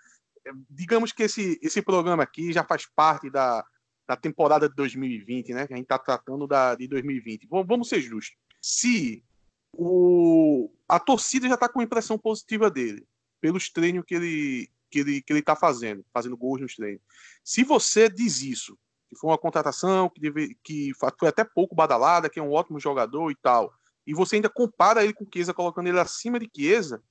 [0.69, 3.65] digamos que esse, esse programa aqui já faz parte da,
[4.07, 5.67] da temporada de 2020, né?
[5.67, 7.47] Que a gente está tratando da, de 2020.
[7.49, 8.37] Vamos, ser justos.
[8.61, 9.25] Se
[9.73, 13.07] o, a torcida já está com impressão positiva dele,
[13.41, 17.03] pelos treinos que ele que ele que ele está fazendo, fazendo gols nos treinos.
[17.43, 18.79] Se você diz isso,
[19.09, 22.79] que foi uma contratação que, deve, que foi até pouco badalada, que é um ótimo
[22.79, 23.73] jogador e tal,
[24.07, 27.03] e você ainda compara ele com Chiesa, colocando ele acima de Chiesa,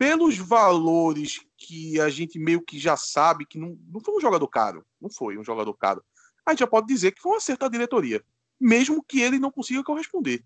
[0.00, 4.48] pelos valores que a gente meio que já sabe que não, não foi um jogador
[4.48, 6.02] caro, não foi um jogador caro,
[6.46, 8.22] a gente já pode dizer que foi um acerto da diretoria,
[8.58, 10.42] mesmo que ele não consiga corresponder.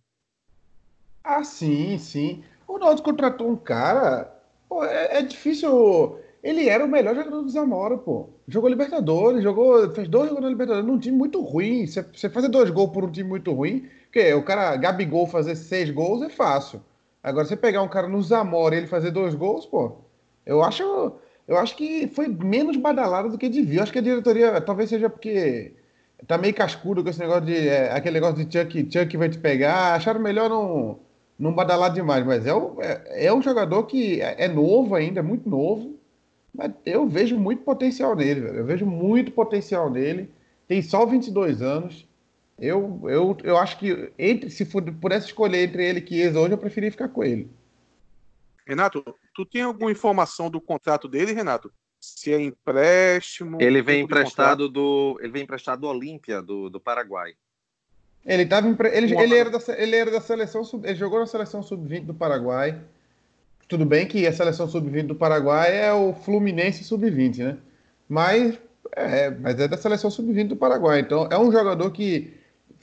[1.23, 2.43] Ah, sim, sim.
[2.67, 4.37] O Náutico contratou um cara,
[4.69, 6.19] pô, é, é, difícil.
[6.43, 8.31] Ele era o melhor jogador do Zamora, pô.
[8.49, 11.87] Jogou Libertadores, jogou, fez dois gols na Libertadores num time muito ruim.
[11.87, 13.89] Você, fazer dois gols por um time muito ruim,
[14.37, 16.83] o cara, Gabigol, fazer seis gols é fácil.
[17.25, 19.97] Agora, você pegar um cara no Zamora e ele fazer dois gols, pô,
[20.45, 20.83] eu acho,
[21.49, 23.79] eu acho que foi menos badalado do que devia.
[23.79, 25.73] Eu acho que a diretoria, talvez seja porque
[26.27, 27.67] tá meio cascudo com esse negócio de.
[27.67, 29.95] É, aquele negócio de Chuck, Chuck vai te pegar.
[29.95, 30.99] Acharam melhor não,
[31.39, 32.27] não badalar demais.
[32.27, 35.97] Mas é, o, é, é um jogador que é, é novo ainda, é muito novo.
[36.55, 38.59] Mas eu vejo muito potencial nele, velho.
[38.59, 40.31] Eu vejo muito potencial nele.
[40.69, 42.07] Tem só 22 anos.
[42.59, 46.53] Eu, eu, eu acho que entre, se for, pudesse escolher entre ele e Chiesa hoje,
[46.53, 47.51] eu preferia ficar com ele.
[48.67, 51.73] Renato, tu tem alguma informação do contrato dele, Renato?
[52.01, 53.61] Se é empréstimo?
[53.61, 57.35] Ele vem emprestado do, ele vem emprestado do Olímpia do, do Paraguai.
[58.25, 62.07] Ele tava ele, ele, era da, ele era da seleção ele jogou na seleção sub-20
[62.07, 62.81] do Paraguai.
[63.69, 67.59] Tudo bem que a seleção sub-20 do Paraguai é o Fluminense sub-20, né?
[68.09, 68.59] Mas
[68.93, 71.01] é, mas é da seleção sub-20 do Paraguai.
[71.01, 72.33] Então é um jogador que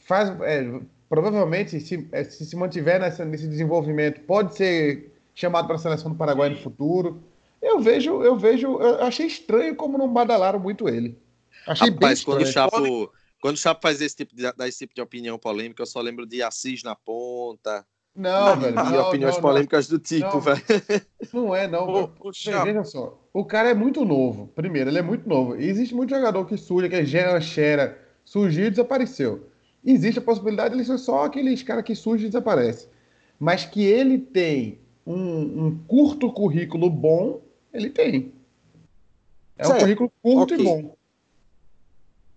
[0.01, 0.29] faz.
[0.41, 5.79] É, provavelmente, se, é, se se mantiver nessa, nesse desenvolvimento, pode ser chamado para a
[5.79, 7.21] seleção do Paraguai no futuro.
[7.61, 11.17] Eu vejo, eu vejo, eu achei estranho como não badalaram muito ele.
[11.67, 13.11] Achei Rapaz, quando o Chapo,
[13.41, 16.01] quando o Chapo faz esse tipo de, dá esse tipo de opinião polêmica, eu só
[16.01, 17.85] lembro de Assis na ponta.
[18.15, 18.75] Não, velho.
[18.75, 19.97] E opiniões não, polêmicas não.
[19.97, 20.61] do tipo, não, velho.
[21.33, 22.11] Não é, não.
[22.63, 23.21] Veja só.
[23.33, 24.47] O cara é muito novo.
[24.55, 25.55] Primeiro, ele é muito novo.
[25.59, 29.50] E existe muito jogador que surge, que é Jean Xera, surgiu e desapareceu
[29.85, 32.89] existe a possibilidade de ele ser só aqueles caras que surgem e desaparecem.
[33.39, 37.41] Mas que ele tem um, um, curto currículo bom,
[37.73, 38.33] ele tem.
[39.57, 39.77] É certo.
[39.77, 40.65] um currículo curto okay.
[40.65, 40.95] e bom.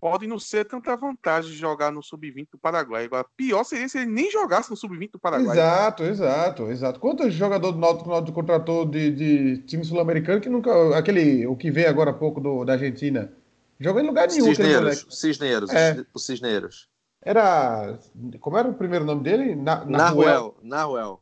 [0.00, 3.06] Pode não ser tanta vantagem jogar no Sub-20 do Paraguai.
[3.06, 5.56] Agora, pior seria se ele nem jogasse no Sub-20 do Paraguai.
[5.56, 7.00] Exato, exato, exato.
[7.00, 10.94] Quantos jogadores do Náutico, Náutico contratou de, de time sul-americano que nunca...
[10.94, 13.32] Aquele, o que veio agora há pouco do, da Argentina.
[13.80, 14.44] Jogou em lugar nenhum.
[14.44, 16.04] Cisneiros, Cisneiros, é.
[16.12, 16.88] o Cisneiros.
[17.24, 17.98] Era.
[18.40, 19.54] Como era o primeiro nome dele?
[19.54, 20.54] Na, Nahuel.
[20.62, 21.20] Nahuel.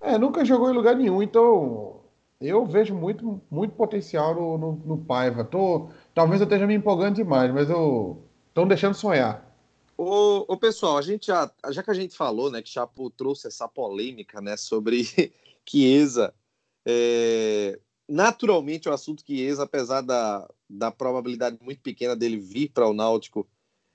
[0.00, 2.00] É, nunca jogou em lugar nenhum, então
[2.40, 5.44] eu vejo muito, muito potencial no, no, no Paiva.
[5.44, 9.50] Tô, talvez eu esteja me empolgando demais, mas eu estão deixando sonhar.
[9.96, 13.46] Ô, ô, pessoal, a gente já, já que a gente falou, né, que Chapo trouxe
[13.46, 15.04] essa polêmica, né, sobre
[15.64, 16.34] Chiesa,
[16.84, 17.78] é,
[18.08, 23.46] naturalmente o assunto Chiesa, apesar da, da probabilidade muito pequena dele vir para o Náutico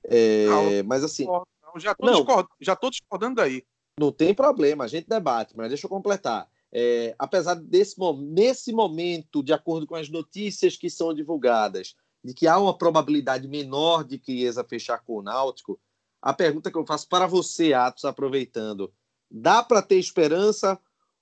[0.04, 1.26] é, mas assim.
[1.26, 1.44] Não,
[1.78, 3.64] já estou discordando, já discordando daí.
[4.00, 6.50] Não tem problema, a gente debate, mas deixa eu completar.
[6.72, 12.48] É, apesar desse nesse momento, de acordo com as notícias que são divulgadas, de que
[12.48, 15.80] há uma probabilidade menor de Chiesa fechar com o Náutico,
[16.22, 18.92] a pergunta que eu faço para você, Atos, aproveitando,
[19.30, 20.80] dá para ter esperança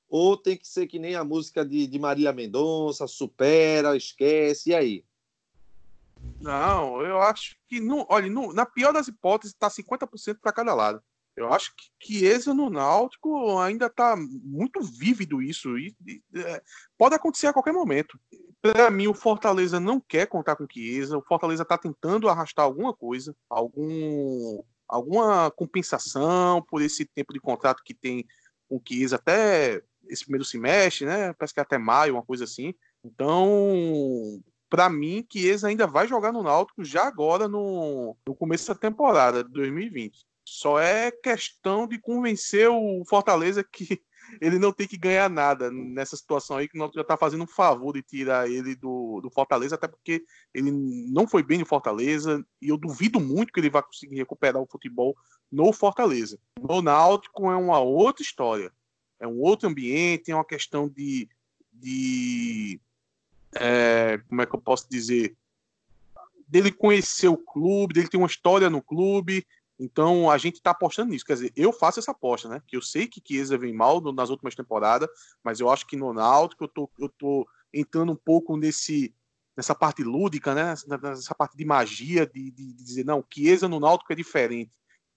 [0.09, 4.75] ou tem que ser que nem a música de, de Marília Mendonça, supera, esquece, e
[4.75, 5.05] aí?
[6.39, 7.79] Não, eu acho que.
[7.79, 11.01] No, olha, na pior das hipóteses, está 50% para cada lado.
[11.37, 15.77] Eu acho que Chiesa no Náutico ainda está muito vívido isso.
[15.77, 16.61] E, e é,
[16.97, 18.19] pode acontecer a qualquer momento.
[18.59, 21.15] Para mim, o Fortaleza não quer contar com Chiesa.
[21.15, 27.83] O Fortaleza está tentando arrastar alguma coisa, algum, alguma compensação por esse tempo de contrato
[27.85, 28.25] que tem
[28.67, 31.33] com Chiesa até esse primeiro semestre, né?
[31.33, 32.73] Parece que até maio, uma coisa assim.
[33.03, 38.75] Então, para mim, Chiesa ainda vai jogar no Náutico já agora no, no começo da
[38.75, 40.25] temporada de 2020.
[40.45, 44.01] Só é questão de convencer o Fortaleza que
[44.41, 47.43] ele não tem que ganhar nada nessa situação aí, que o Náutico já está fazendo
[47.43, 51.65] um favor de tirar ele do, do Fortaleza, até porque ele não foi bem no
[51.65, 55.15] Fortaleza, e eu duvido muito que ele vai conseguir recuperar o futebol
[55.51, 56.37] no Fortaleza.
[56.59, 58.71] No Náutico é uma outra história.
[59.19, 61.27] É um outro ambiente, é uma questão de,
[61.73, 62.79] de
[63.59, 65.35] é, como é que eu posso dizer,
[66.47, 69.45] dele conhecer o clube, dele ter uma história no clube,
[69.79, 71.25] Então a gente está apostando nisso.
[71.25, 72.61] Quer dizer, eu faço essa aposta, né?
[72.67, 75.07] Que eu sei que Chiesa vem mal nas últimas temporadas,
[75.43, 79.13] mas eu acho que no Náutico eu tô, eu tô entrando um pouco nesse
[79.55, 80.73] nessa parte lúdica, né?
[81.01, 84.71] Nessa parte de magia, de, de, de dizer, não, Chiesa no Náutico é diferente.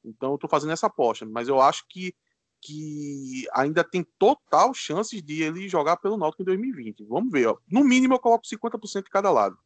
[0.04, 2.14] Então eu tô fazendo essa aposta, mas eu acho que
[2.60, 7.04] que ainda tem total chances de ele jogar pelo Náutico em 2020.
[7.04, 7.56] Vamos ver, ó.
[7.70, 9.56] No mínimo eu coloco 50% de cada lado.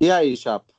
[0.00, 0.74] E aí, Chapo?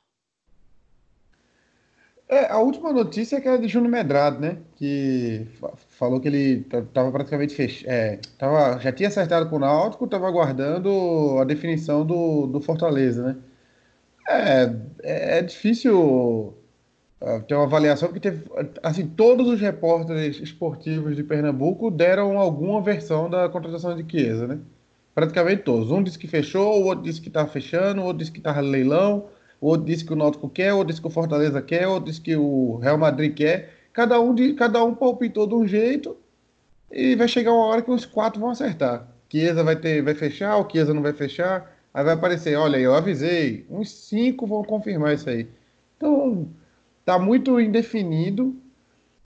[2.28, 4.58] É, a última notícia é que é de Júnior Medrado, né?
[4.76, 5.48] Que
[5.90, 7.90] falou que ele estava praticamente fechado.
[7.90, 13.24] É, tava, já tinha acertado com o Náutico, estava aguardando a definição do, do Fortaleza,
[13.24, 13.38] né?
[14.28, 14.64] É,
[15.04, 16.58] é, é difícil
[17.26, 18.46] uh, ter uma avaliação, porque teve,
[18.84, 24.60] assim, todos os repórteres esportivos de Pernambuco deram alguma versão da contratação de Chiesa, né?
[25.14, 25.92] Praticamente todos.
[25.92, 28.62] Um disse que fechou, o outro disse que estava fechando, o outro disse que estava
[28.62, 29.26] leilão
[29.66, 32.36] ou disse que o Náutico quer, ou disse que o Fortaleza quer, ou disse que
[32.36, 33.74] o Real Madrid quer.
[33.94, 36.16] Cada um, de, cada um palpitou de um jeito
[36.92, 39.08] e vai chegar uma hora que os quatro vão acertar.
[39.30, 41.74] Chiesa vai, ter, vai fechar, o Chiesa não vai fechar.
[41.94, 45.48] Aí vai aparecer, olha, eu avisei, uns cinco vão confirmar isso aí.
[45.98, 46.48] Então,
[47.06, 48.56] tá muito indefinido.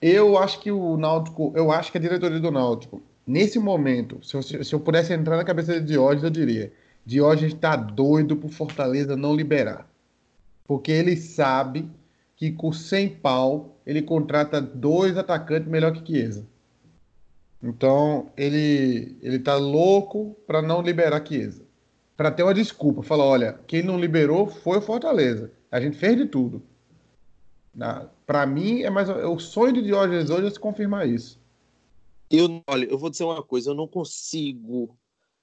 [0.00, 4.34] Eu acho que o Náutico, eu acho que a diretoria do Náutico, nesse momento, se
[4.36, 6.72] eu, se eu pudesse entrar na cabeça de Diógenes, eu diria:
[7.04, 9.90] Diógenes está doido pro Fortaleza não liberar
[10.70, 11.90] porque ele sabe
[12.36, 16.46] que com 100 pau ele contrata dois atacantes melhor que Chiesa.
[17.60, 21.64] Então ele ele tá louco para não liberar Chiesa.
[22.16, 25.50] Para ter uma desculpa, falar, olha, quem não liberou foi o Fortaleza.
[25.72, 26.62] A gente fez de tudo.
[28.26, 31.40] Para mim é mais o sonho de Diógenes hoje é se confirmar isso.
[32.30, 34.96] Eu, olha, eu vou dizer uma coisa, eu não consigo,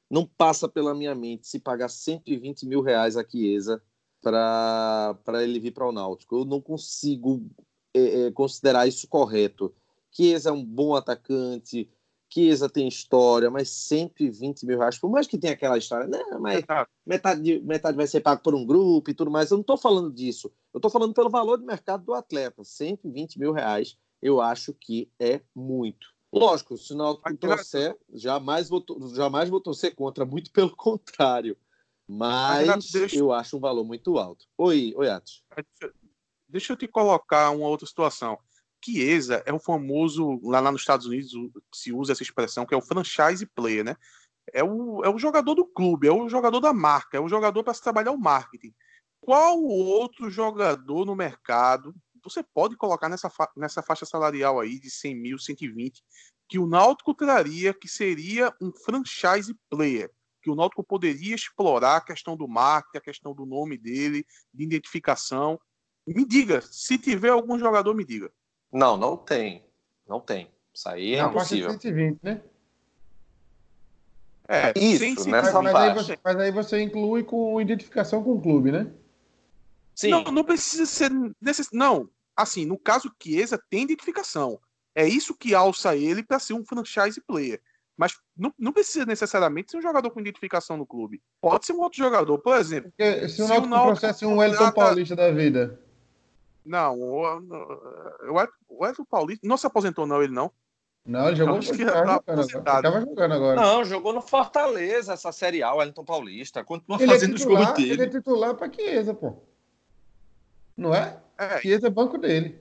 [0.09, 3.81] não passa pela minha mente se pagar 120 mil reais a Chiesa
[4.21, 6.37] para ele vir para o Náutico.
[6.37, 7.45] Eu não consigo
[7.93, 9.73] é, é, considerar isso correto.
[10.11, 11.89] Chiesa é um bom atacante,
[12.29, 16.63] Chiesa tem história, mas 120 mil reais, por mais que tenha aquela história, né, mas
[17.05, 19.49] metade, metade vai ser pago por um grupo e tudo mais.
[19.49, 20.51] Eu não estou falando disso.
[20.73, 22.63] Eu estou falando pelo valor de mercado do atleta.
[22.63, 26.07] 120 mil reais, eu acho que é muito.
[26.31, 31.57] Lógico, se o Náutico trouxer, jamais vou, jamais vou torcer contra, muito pelo contrário.
[32.07, 33.17] Mas deixa...
[33.17, 34.45] eu acho um valor muito alto.
[34.57, 35.43] Oi, oi, Atos.
[36.47, 38.37] Deixa eu te colocar uma outra situação.
[38.88, 41.32] Chiesa é o famoso, lá, lá nos Estados Unidos
[41.73, 43.95] se usa essa expressão, que é o franchise player, né?
[44.54, 47.63] É o, é o jogador do clube, é o jogador da marca, é o jogador
[47.63, 48.73] para se trabalhar o marketing.
[49.19, 54.89] Qual outro jogador no mercado você pode colocar nessa, fa nessa faixa salarial aí de
[54.89, 56.04] 100 mil, 120,
[56.50, 60.12] que o Náutico traria que seria um franchise player?
[60.41, 64.63] que o Náutico poderia explorar a questão do marketing, a questão do nome dele, de
[64.63, 65.60] identificação.
[66.08, 68.32] Me diga, se tiver algum jogador, me diga.
[68.71, 69.63] Não, não tem.
[70.08, 70.49] Não tem.
[70.73, 71.71] Isso aí é não, impossível.
[71.71, 72.41] 120, né?
[74.47, 78.71] É, isso, nessa mas, aí você, mas aí você inclui com identificação com o clube,
[78.71, 78.88] né?
[79.93, 80.10] Sim.
[80.10, 81.69] Não, não precisa ser necess...
[81.73, 84.60] Não, assim, no caso Chiesa tem identificação.
[84.95, 87.62] É isso que alça ele para ser um franchise player.
[87.97, 91.21] Mas não, não, precisa necessariamente ser um jogador com identificação no clube.
[91.41, 92.91] Pode ser um outro jogador, por exemplo.
[92.95, 95.82] Porque se o Náutico processa um Wellington Paulista da vida.
[96.67, 97.23] Não, o,
[98.69, 100.51] o, Paulista não se aposentou, não, ele não.
[101.06, 102.99] Não, ele jogou no Fortaleza.
[102.99, 103.62] jogando agora.
[103.62, 106.65] Não, jogou no Fortaleza essa Série A, o Wellington Paulista.
[106.65, 107.91] Continua ele é fazendo é titular, os gols dele.
[107.93, 109.38] Ele é titular para Chiesa, pô.
[110.75, 111.17] Não é?
[111.38, 111.62] é.
[111.62, 112.60] Chiesa é banco dele.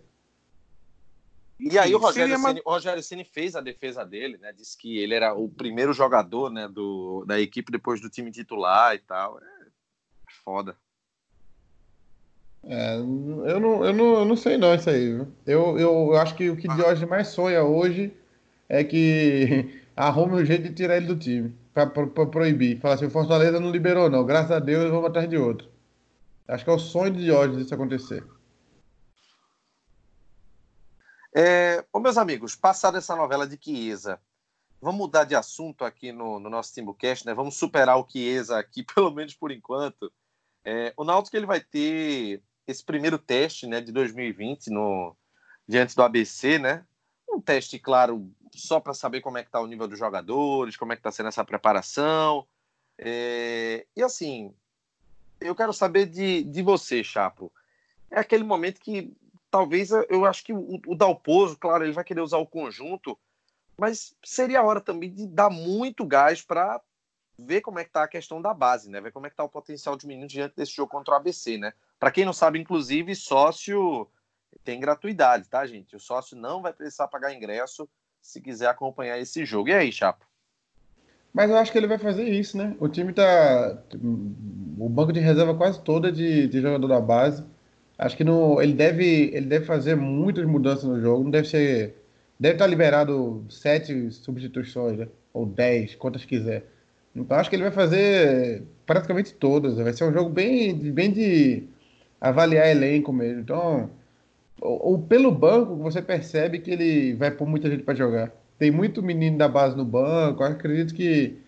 [1.59, 4.53] E aí o Rogério, Ceni, o Rogério Ceni fez a defesa dele, né?
[4.53, 8.95] Disse que ele era o primeiro jogador, né, do, da equipe depois do time titular
[8.95, 9.41] e tal.
[9.41, 9.67] É
[10.45, 10.77] foda.
[12.69, 15.25] É, eu, não, eu, não, eu não sei não isso aí.
[15.47, 16.67] Eu, eu, acho que o que.
[16.77, 18.13] Jorge mais sonha hoje
[18.69, 21.55] é que arrume um jeito de tirar ele do time.
[21.73, 22.81] Pra proibir.
[22.81, 24.25] Falar assim, o Fortaleza não liberou não.
[24.25, 25.69] Graças a Deus vamos atrás de outro.
[26.49, 28.25] Acho que é o sonho de Jorge disso acontecer.
[31.35, 34.19] É, ô, meus amigos, passada essa novela de Chiesa,
[34.81, 37.35] vamos mudar de assunto aqui no, no nosso Timbucast, né?
[37.35, 40.11] Vamos superar o Chiesa aqui, pelo menos por enquanto.
[40.65, 45.17] É, o Náutico ele vai ter esse primeiro teste né, de 2020 no,
[45.67, 46.85] diante do ABC, né?
[47.29, 50.93] Um teste, claro, só para saber como é que está o nível dos jogadores, como
[50.93, 52.47] é que está sendo essa preparação.
[52.99, 54.55] É, e assim,
[55.41, 57.53] eu quero saber de, de você, Chapo.
[58.11, 59.13] É aquele momento que
[59.51, 63.19] talvez eu acho que o, o Dalpozo, claro, ele vai querer usar o conjunto,
[63.77, 66.81] mas seria a hora também de dar muito gás para
[67.39, 69.01] ver como é que tá a questão da base, né?
[69.01, 71.59] Ver como é que tá o potencial de menino diante desse jogo contra o ABC,
[71.59, 71.75] né?
[71.99, 74.09] Para quem não sabe, inclusive, sócio
[74.65, 75.97] tem gratuidade, tá, gente?
[75.97, 77.89] O sócio não vai precisar pagar ingresso
[78.21, 79.69] se quiser acompanhar esse jogo.
[79.69, 80.27] E aí, Chapo?
[81.33, 82.75] Mas eu acho que ele vai fazer isso, né?
[82.81, 83.79] O time tá.
[84.79, 87.45] O banco de reserva quase todo é de, de jogador da base.
[87.99, 91.25] Acho que no, ele, deve, ele deve fazer muitas mudanças no jogo.
[91.25, 91.95] Não deve ser.
[92.41, 95.09] Deve estar liberado sete substituições, né?
[95.33, 96.65] Ou dez, quantas quiser.
[97.15, 99.77] Então acho que ele vai fazer praticamente todas.
[99.77, 101.69] Vai ser um jogo bem, bem de
[102.21, 103.41] avaliar elenco mesmo.
[103.41, 103.91] Então,
[104.61, 108.33] ou, pelo banco, você percebe que ele vai pôr muita gente para jogar.
[108.59, 110.43] Tem muito menino da base no banco.
[110.43, 111.39] Eu acredito que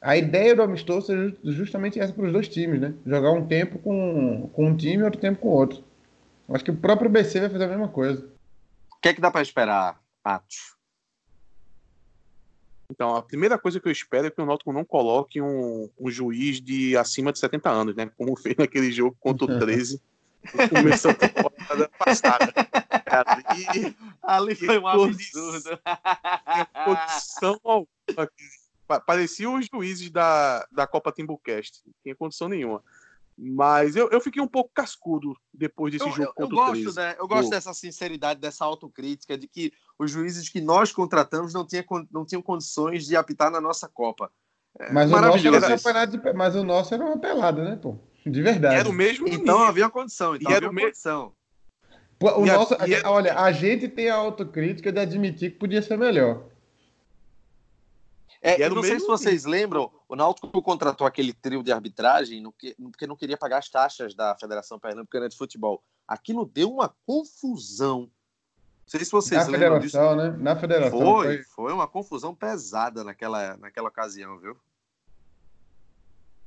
[0.00, 2.94] a ideia do amistoso é justamente essa para os dois times, né?
[3.06, 5.84] Jogar um tempo com, com um time e outro tempo com outro.
[6.48, 8.26] Acho que o próprio BC vai fazer a mesma coisa.
[8.92, 10.74] O que é que dá para esperar, Patos?
[12.90, 16.10] Então, a primeira coisa que eu espero é que o Náutico não coloque um, um
[16.10, 18.10] juiz de acima de 70 anos, né?
[18.16, 20.00] Como fez naquele jogo contra o 13,
[20.68, 22.52] começou a temporada passada.
[23.06, 25.78] Ali, Ali foi um absurdo.
[26.84, 28.30] Condição alguma.
[29.06, 31.82] Parecia os juízes da, da Copa Timbucast.
[31.86, 32.82] Não tinha condição nenhuma.
[33.36, 36.66] Mas eu, eu fiquei um pouco cascudo depois desse eu, jogo eu, contra eu o
[36.66, 36.96] gosto, 13.
[36.96, 37.16] Né?
[37.18, 41.84] Eu gosto dessa sinceridade, dessa autocrítica, de que os juízes que nós contratamos não, tinha,
[42.12, 44.30] não tinham condições de apitar na nossa Copa.
[44.78, 47.96] É mas, o nosso era de, mas o nosso era uma pelada, né, pô?
[48.26, 48.76] De verdade.
[48.76, 49.68] E era o mesmo Então nível.
[49.68, 50.34] havia condição.
[50.34, 51.32] Então e havia era condição.
[52.18, 55.98] Pô, o nosso, a, olha, a gente tem a autocrítica de admitir que podia ser
[55.98, 56.44] melhor.
[58.40, 62.52] É, eu não sei se vocês lembram, o Náutico contratou aquele trio de arbitragem no
[62.52, 65.82] que, porque não queria pagar as taxas da Federação Pernambucana de Futebol.
[66.06, 68.00] Aquilo deu uma confusão.
[68.00, 68.10] Não
[68.86, 69.96] sei se vocês Na lembram disso.
[70.14, 70.36] Né?
[70.38, 70.98] Na federação.
[71.00, 74.54] Foi, foi uma confusão pesada naquela, naquela ocasião, viu?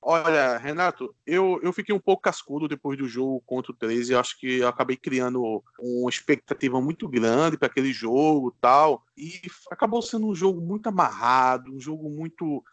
[0.02, 4.14] Olha, Renato, eu, eu fiquei um pouco cascudo depois do jogo contra o 13.
[4.14, 9.04] Eu acho que acabei criando uma expectativa muito grande para aquele jogo tal.
[9.18, 9.42] E
[9.72, 12.64] acabou sendo um jogo muito amarrado, um jogo muito.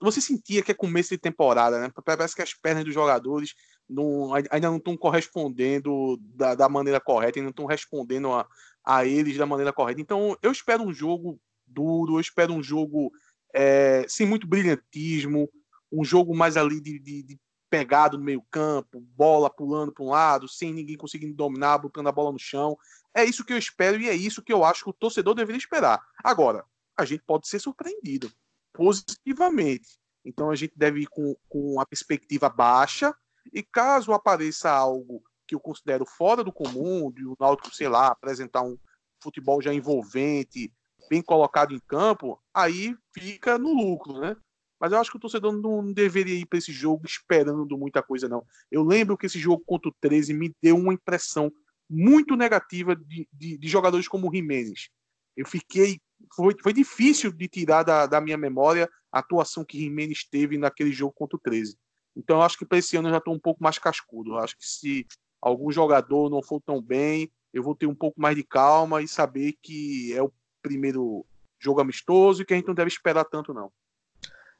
[0.00, 1.92] Você sentia que é começo de temporada, né?
[2.04, 3.54] Parece que as pernas dos jogadores
[3.88, 8.46] não, ainda não estão correspondendo da, da, maneira correta, ainda não estão respondendo a,
[8.84, 10.00] a eles da maneira correta.
[10.00, 13.12] Então, eu espero um jogo duro, eu espero um jogo
[13.54, 15.48] é, sem muito brilhantismo,
[15.96, 17.40] um jogo mais ali de, de, de
[17.70, 22.12] pegado no meio campo, bola pulando para um lado, sem ninguém conseguindo dominar, botando a
[22.12, 22.76] bola no chão.
[23.14, 25.58] É isso que eu espero e é isso que eu acho que o torcedor deveria
[25.58, 26.00] esperar.
[26.22, 26.64] Agora,
[26.96, 28.30] a gente pode ser surpreendido
[28.72, 29.98] positivamente.
[30.24, 33.14] Então a gente deve ir com, com a perspectiva baixa
[33.52, 38.08] e caso apareça algo que eu considero fora do comum, de o Náutico, sei lá,
[38.08, 38.76] apresentar um
[39.22, 40.72] futebol já envolvente,
[41.08, 44.36] bem colocado em campo, aí fica no lucro, né?
[44.80, 48.28] Mas eu acho que o torcedor não deveria ir para esse jogo esperando muita coisa,
[48.28, 48.44] não.
[48.70, 51.50] Eu lembro que esse jogo contra o 13 me deu uma impressão
[51.88, 54.88] muito negativa de, de, de jogadores como o Jimenez.
[55.36, 56.00] Eu fiquei.
[56.34, 60.92] Foi, foi difícil de tirar da, da minha memória a atuação que Jimenez teve naquele
[60.92, 61.76] jogo contra o 13.
[62.16, 64.32] Então eu acho que para esse ano eu já estou um pouco mais cascudo.
[64.32, 65.06] Eu acho que se
[65.40, 69.08] algum jogador não for tão bem, eu vou ter um pouco mais de calma e
[69.08, 71.24] saber que é o primeiro
[71.60, 73.70] jogo amistoso e que a gente não deve esperar tanto, não.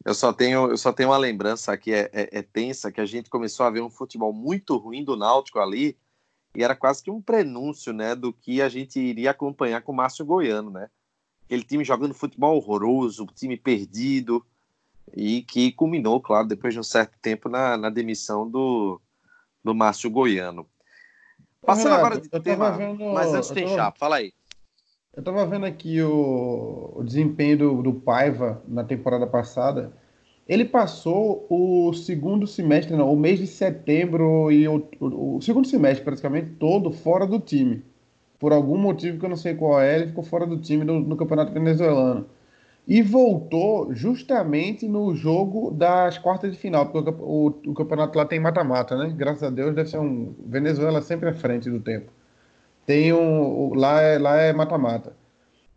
[0.07, 3.05] Eu só tenho, eu só tenho uma lembrança que é, é, é, tensa, que a
[3.05, 5.99] gente começou a ver um futebol muito ruim do Náutico ali,
[6.55, 9.95] e era quase que um prenúncio, né, do que a gente iria acompanhar com o
[9.97, 10.89] Márcio Goiano, né?
[11.45, 14.47] Aquele time jogando futebol horroroso, time perdido,
[15.13, 19.01] e que culminou, claro, depois de um certo tempo na, na demissão do,
[19.65, 20.69] do Márcio Goiano.
[21.61, 23.13] Passando Renato, agora de tema, vendo...
[23.13, 23.77] mas antes tem tava...
[23.77, 24.33] chapa, fala aí.
[25.17, 29.91] Eu estava vendo aqui o, o desempenho do, do, Paiva na temporada passada.
[30.47, 35.67] Ele passou o segundo semestre, não, o mês de setembro e o, o, o, segundo
[35.67, 37.83] semestre praticamente todo fora do time.
[38.39, 41.01] Por algum motivo que eu não sei qual é, ele ficou fora do time no,
[41.01, 42.27] no campeonato venezuelano.
[42.87, 48.39] E voltou justamente no jogo das quartas de final, porque o, o campeonato lá tem
[48.39, 49.15] mata-mata, né?
[49.17, 50.35] Graças a Deus deve ser um.
[50.47, 52.13] Venezuela sempre à frente do tempo
[52.87, 53.75] tem um.
[53.75, 55.13] Lá é, lá é mata-mata.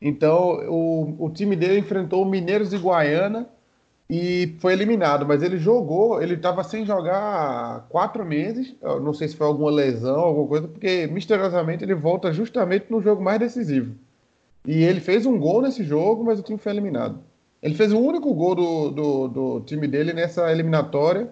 [0.02, 3.50] Então, o, o time dele enfrentou o Mineiros de Guaiana
[4.10, 5.26] e foi eliminado.
[5.28, 8.76] Mas ele jogou, ele estava sem jogar quatro meses.
[8.82, 13.02] Eu não sei se foi alguma lesão, alguma coisa, porque misteriosamente ele volta justamente no
[13.02, 13.96] jogo mais decisivo.
[14.66, 17.20] E ele fez um gol nesse jogo, mas o time foi eliminado.
[17.62, 21.30] Ele fez o único gol do, do, do time dele nessa eliminatória,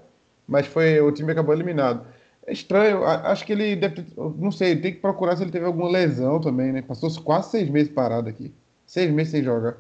[0.48, 2.06] mas foi o time acabou eliminado.
[2.48, 5.66] É estranho, acho que ele deve ter, não sei, tem que procurar se ele teve
[5.66, 6.82] alguma lesão também, né?
[6.82, 8.54] Passou quase seis meses parado aqui.
[8.86, 9.76] Seis meses sem jogar.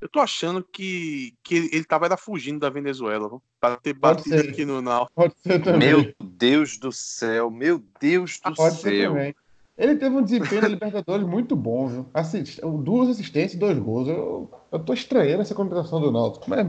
[0.00, 4.40] Eu tô achando que, que ele, ele tava era fugindo da Venezuela, para ter batido
[4.40, 5.08] aqui no Nau.
[5.14, 5.88] Pode ser também.
[5.88, 8.90] Meu Deus do céu, meu Deus do Pode céu.
[8.90, 9.34] Ser também.
[9.78, 12.06] Ele teve um desempenho na Libertadores muito bom, viu?
[12.12, 12.60] Assist...
[12.60, 14.08] Duas assistências e dois gols.
[14.08, 16.66] Eu, eu tô estranhando essa contratação do Náutico, mas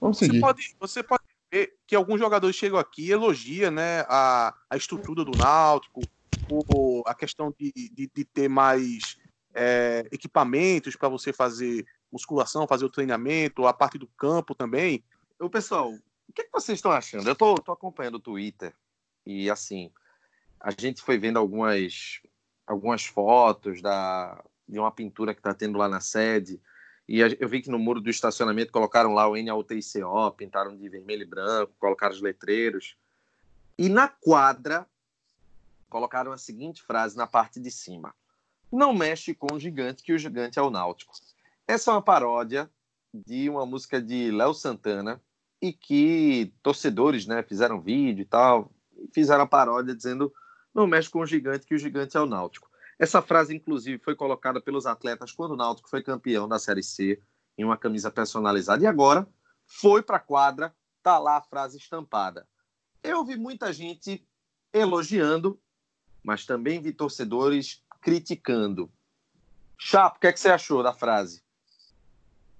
[0.00, 0.36] vamos seguir.
[0.36, 1.22] Você pode, você pode
[1.86, 6.08] que alguns jogadores chegam aqui e elogiam né, a, a estrutura do Náutico,
[6.48, 9.16] o, a questão de, de, de ter mais
[9.54, 15.04] é, equipamentos para você fazer musculação, fazer o treinamento, a parte do campo também.
[15.38, 17.28] O pessoal, o que, é que vocês estão achando?
[17.28, 18.74] Eu tô, tô acompanhando o Twitter
[19.26, 19.92] e assim,
[20.60, 22.20] a gente foi vendo algumas,
[22.66, 26.60] algumas fotos da, de uma pintura que está tendo lá na sede.
[27.08, 31.22] E eu vi que no muro do estacionamento colocaram lá o NAUTICO, pintaram de vermelho
[31.22, 32.96] e branco, colocaram os letreiros.
[33.78, 34.86] E na quadra
[35.88, 38.14] colocaram a seguinte frase na parte de cima:
[38.70, 41.14] Não mexe com o gigante, que o gigante é o Náutico.
[41.66, 42.70] Essa é uma paródia
[43.14, 45.20] de uma música de Léo Santana
[45.62, 48.70] e que torcedores né, fizeram vídeo e tal,
[49.12, 50.32] fizeram a paródia dizendo
[50.74, 52.67] não mexe com o gigante, que o gigante é o Náutico.
[52.98, 57.22] Essa frase, inclusive, foi colocada pelos atletas quando o Náutico foi campeão da Série C,
[57.56, 58.82] em uma camisa personalizada.
[58.82, 59.26] E agora
[59.66, 62.46] foi para a quadra, tá lá a frase estampada.
[63.02, 64.26] Eu vi muita gente
[64.72, 65.60] elogiando,
[66.22, 68.90] mas também vi torcedores criticando.
[69.76, 71.42] Chapo, o que, é que você achou da frase?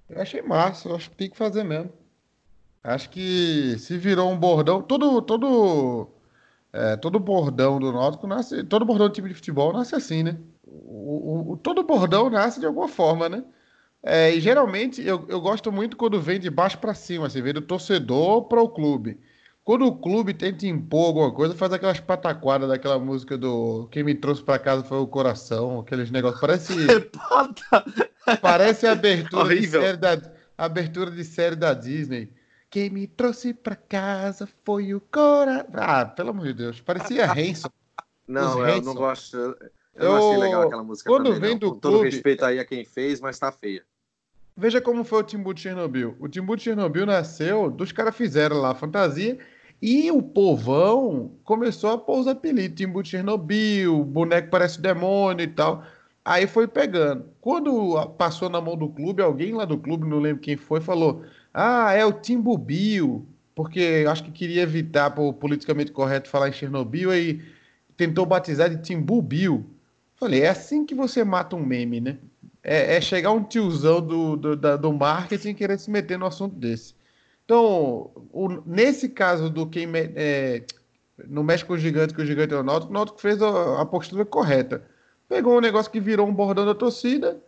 [0.09, 1.93] Eu achei massa, eu acho que tem que fazer mesmo.
[2.83, 6.09] Acho que se virou um bordão, todo, todo
[6.73, 10.37] é, todo bordão do Náutico nasce, todo bordão do time de futebol nasce assim, né?
[10.65, 13.43] O, o, todo bordão nasce de alguma forma, né?
[14.03, 17.53] É, e geralmente eu, eu gosto muito quando vem de baixo para cima, assim, vem
[17.53, 19.19] do torcedor para o clube.
[19.65, 24.15] Quando o clube tenta impor alguma coisa, faz aquelas pataquadas daquela música do Quem me
[24.15, 26.41] trouxe para casa foi o coração, aqueles negócios.
[26.41, 26.75] Parece.
[28.41, 30.19] parece a abertura de, série da,
[30.57, 32.33] abertura de série da Disney.
[32.71, 35.67] Quem me trouxe pra casa foi o Cora.
[35.73, 36.81] Ah, pelo amor de Deus.
[36.81, 37.71] Parecia Hanson.
[38.27, 39.37] Não, eu não gosto.
[39.37, 39.57] Eu,
[39.95, 41.11] eu não achei legal aquela música.
[41.11, 41.59] Quando também, vem não.
[41.59, 42.11] do Com todo clube...
[42.11, 43.83] respeito aí a quem fez, mas tá feia.
[44.55, 46.17] Veja como foi o Timbu de Chernobyl.
[46.19, 49.39] O Timbu de Chernobyl nasceu, dos caras fizeram lá a fantasia
[49.81, 52.77] e o povão começou a pôr os apelidos.
[52.77, 55.85] Timbu de Chernobyl, boneco parece demônio e tal.
[56.25, 57.25] Aí foi pegando.
[57.41, 61.25] Quando passou na mão do clube, alguém lá do clube, não lembro quem foi, falou:
[61.61, 67.13] ah, é o Timbubio, porque acho que queria evitar por politicamente correto falar em Chernobyl
[67.13, 67.43] e
[67.97, 69.69] tentou batizar de Timbubio.
[70.15, 72.19] Falei, é assim que você mata um meme, né?
[72.63, 76.55] É, é chegar um tiozão do, do, da, do marketing querer se meter no assunto
[76.55, 76.95] desse.
[77.45, 80.63] Então, o, nesse caso do quem é,
[81.27, 83.83] não mexe com o gigante, que o gigante é o Náutico, o Náutico fez a,
[83.83, 84.85] a postura correta.
[85.29, 87.43] Pegou um negócio que virou um bordão da torcida,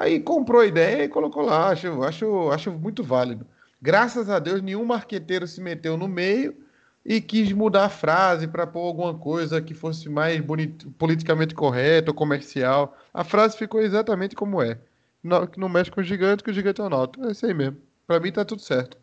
[0.00, 1.68] Aí comprou a ideia e colocou lá.
[1.68, 3.46] Acho, acho, acho muito válido.
[3.82, 6.56] Graças a Deus, nenhum marqueteiro se meteu no meio
[7.04, 12.12] e quis mudar a frase para pôr alguma coisa que fosse mais bonito, politicamente correta
[12.12, 12.96] ou comercial.
[13.12, 14.80] A frase ficou exatamente como é.
[15.22, 17.26] Não, não mexe com o gigante, que o gigante é o Náutico.
[17.26, 17.76] É isso aí mesmo.
[18.06, 18.96] Para mim tá tudo certo.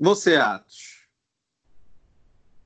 [0.00, 1.06] Você, Atos?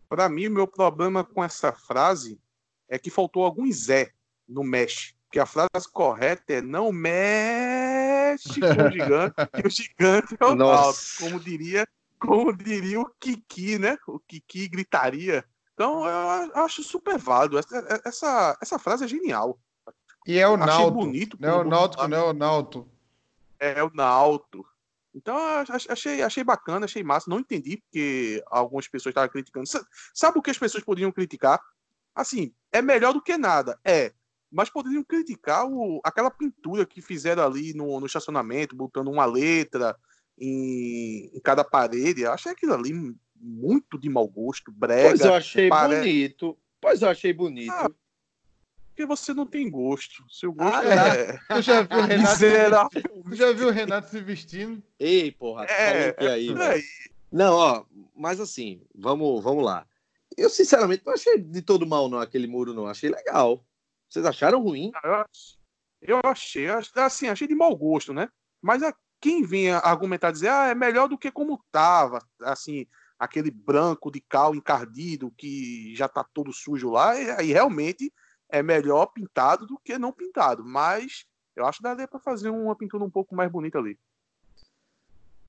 [0.08, 2.40] Para mim, o meu problema com essa frase
[2.88, 4.12] é que faltou algum Zé
[4.48, 5.17] no mexe.
[5.28, 10.54] Porque a frase correta é não mexe com o gigante, que o gigante é o
[10.54, 11.04] Náutico.
[11.20, 11.86] Como diria,
[12.18, 13.98] como diria o Kiki, né?
[14.06, 15.44] O Kiki gritaria.
[15.74, 17.58] Então eu acho super válido.
[17.58, 19.58] Essa, essa, essa frase é genial.
[20.26, 20.90] E é o Náutico.
[20.92, 21.36] bonito.
[21.38, 22.88] Não é o Náutico, não é o Náutico.
[23.60, 24.66] É, é o Náutico.
[25.14, 25.36] Então,
[25.90, 27.28] achei, achei bacana, achei massa.
[27.28, 29.68] Não entendi porque algumas pessoas estavam criticando.
[30.14, 31.60] Sabe o que as pessoas poderiam criticar?
[32.14, 33.78] Assim, é melhor do que nada.
[33.84, 34.12] É,
[34.50, 39.96] mas poderiam criticar o, aquela pintura que fizeram ali no, no estacionamento, botando uma letra
[40.38, 42.22] em, em, cada parede.
[42.22, 42.92] Eu achei aquilo ali
[43.36, 45.10] muito de mau gosto, brega.
[45.10, 45.96] Pois eu achei pare...
[45.96, 46.58] bonito.
[46.80, 47.72] Pois eu achei bonito.
[47.72, 47.90] Ah,
[48.98, 50.24] porque você não tem gosto.
[50.28, 51.20] Seu gosto ah, é.
[51.20, 51.40] é...
[51.54, 54.82] Tu já viu o Renato, tu já viu o Renato se vestindo?
[54.98, 56.82] Ei, porra, é, tá aí, é,
[57.30, 57.84] Não, ó,
[58.16, 59.86] mas assim, vamos, vamos lá.
[60.36, 62.86] Eu, sinceramente, não achei de todo mal, não, aquele muro, não.
[62.86, 63.64] Achei legal.
[64.08, 64.90] Vocês acharam ruim?
[65.04, 65.26] Ah,
[66.00, 68.28] eu achei, assim, achei de mau gosto, né?
[68.62, 72.86] Mas a, quem vinha argumentar, dizer, ah, é melhor do que como tava, assim,
[73.18, 78.12] aquele branco de cal encardido que já tá todo sujo lá, aí realmente
[78.48, 80.64] é melhor pintado do que não pintado.
[80.64, 83.98] Mas eu acho que daria para fazer uma pintura um pouco mais bonita ali.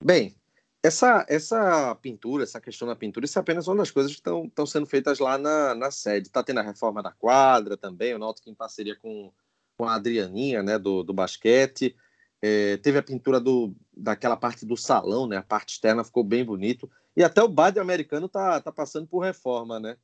[0.04, 0.36] Bem,
[0.82, 4.66] essa, essa pintura, essa questão da pintura, isso é apenas uma das coisas que estão
[4.66, 6.28] sendo feitas lá na, na sede.
[6.28, 9.32] Está tendo a reforma da quadra também, o Náutico em parceria com,
[9.78, 11.96] com a Adrianinha, né, do, do basquete.
[12.42, 16.46] É, teve a pintura do, daquela parte do salão, né, a parte externa ficou bem
[16.46, 16.90] bonito.
[17.16, 19.98] E até o bade americano tá, tá passando por reforma, né.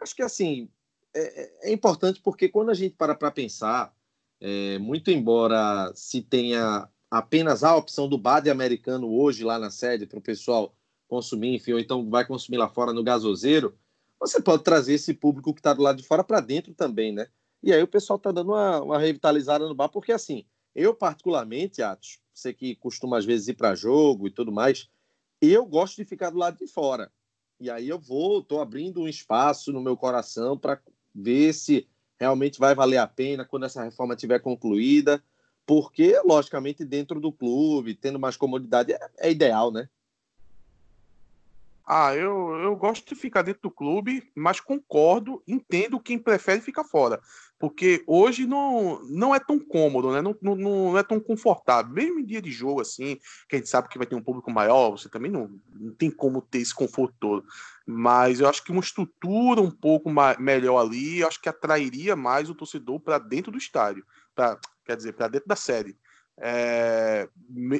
[0.00, 0.68] Acho que, assim,
[1.14, 3.92] é, é importante porque quando a gente para para pensar,
[4.40, 10.06] é, muito embora se tenha apenas a opção do BAD americano hoje lá na sede
[10.06, 10.74] para o pessoal
[11.08, 13.76] consumir, enfim, ou então vai consumir lá fora no gasoseiro,
[14.20, 17.26] você pode trazer esse público que está do lado de fora para dentro também, né?
[17.62, 20.44] E aí o pessoal está dando uma, uma, revitalizada no bar, porque assim,
[20.74, 24.88] eu particularmente, Atos, você que costuma às vezes ir para jogo e tudo mais,
[25.40, 27.10] eu gosto de ficar do lado de fora.
[27.58, 30.80] E aí eu vou, estou abrindo um espaço no meu coração para
[31.14, 31.88] ver se
[32.18, 35.22] realmente vai valer a pena quando essa reforma estiver concluída,
[35.70, 39.88] porque, logicamente, dentro do clube, tendo mais comodidade, é, é ideal, né?
[41.86, 46.82] Ah, eu, eu gosto de ficar dentro do clube, mas concordo, entendo quem prefere ficar
[46.82, 47.20] fora.
[47.56, 50.20] Porque hoje não, não é tão cômodo, né?
[50.20, 51.92] Não, não, não é tão confortável.
[51.92, 54.50] Mesmo em dia de jogo, assim, que a gente sabe que vai ter um público
[54.50, 57.44] maior, você também não, não tem como ter esse conforto todo.
[57.86, 62.16] Mas eu acho que uma estrutura um pouco mais, melhor ali, eu acho que atrairia
[62.16, 64.04] mais o torcedor para dentro do estádio.
[64.34, 65.96] Pra, quer dizer, para dentro da série.
[66.42, 67.28] É,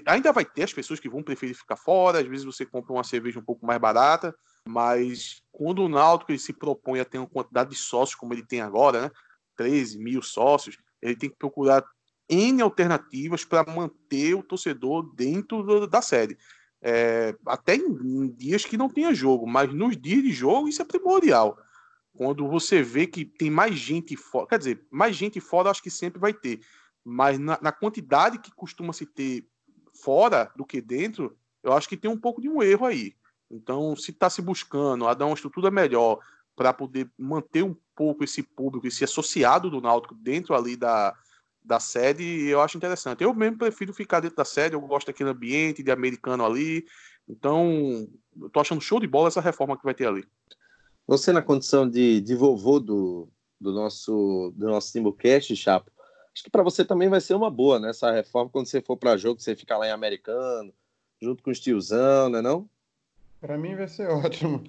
[0.04, 3.04] ainda vai ter as pessoas que vão preferir ficar fora, às vezes você compra uma
[3.04, 4.34] cerveja um pouco mais barata,
[4.68, 8.46] mas quando o Náutico ele se propõe a ter uma quantidade de sócios como ele
[8.46, 9.10] tem agora, né,
[9.56, 11.82] 13 mil sócios, ele tem que procurar
[12.28, 16.36] N alternativas para manter o torcedor dentro do, da série.
[16.82, 20.80] É, até em, em, dias que não tenha jogo, mas nos dias de jogo isso
[20.80, 21.58] é primordial.
[22.16, 25.90] Quando você vê que tem mais gente fora, quer dizer, mais gente fora, acho que
[25.90, 26.60] sempre vai ter
[27.04, 29.46] mas na, na quantidade que costuma se ter
[30.02, 33.14] fora do que dentro, eu acho que tem um pouco de um erro aí.
[33.50, 36.18] Então, se está se buscando a dar uma estrutura melhor
[36.54, 41.14] para poder manter um pouco esse público, esse associado do Náutico dentro ali da,
[41.62, 43.24] da sede, eu acho interessante.
[43.24, 46.86] Eu mesmo prefiro ficar dentro da sede, eu gosto daquele ambiente de americano ali.
[47.28, 48.06] Então,
[48.40, 50.24] eu tô achando show de bola essa reforma que vai ter ali.
[51.10, 53.28] Você, na condição de, de vovô do,
[53.60, 55.90] do nosso, do nosso Timbucast, Chapo,
[56.32, 57.90] acho que para você também vai ser uma boa, né?
[57.90, 60.72] Essa reforma, quando você for para jogo, você fica lá em americano,
[61.20, 62.70] junto com os tiozão, né não?
[63.40, 64.62] Para mim vai ser ótimo.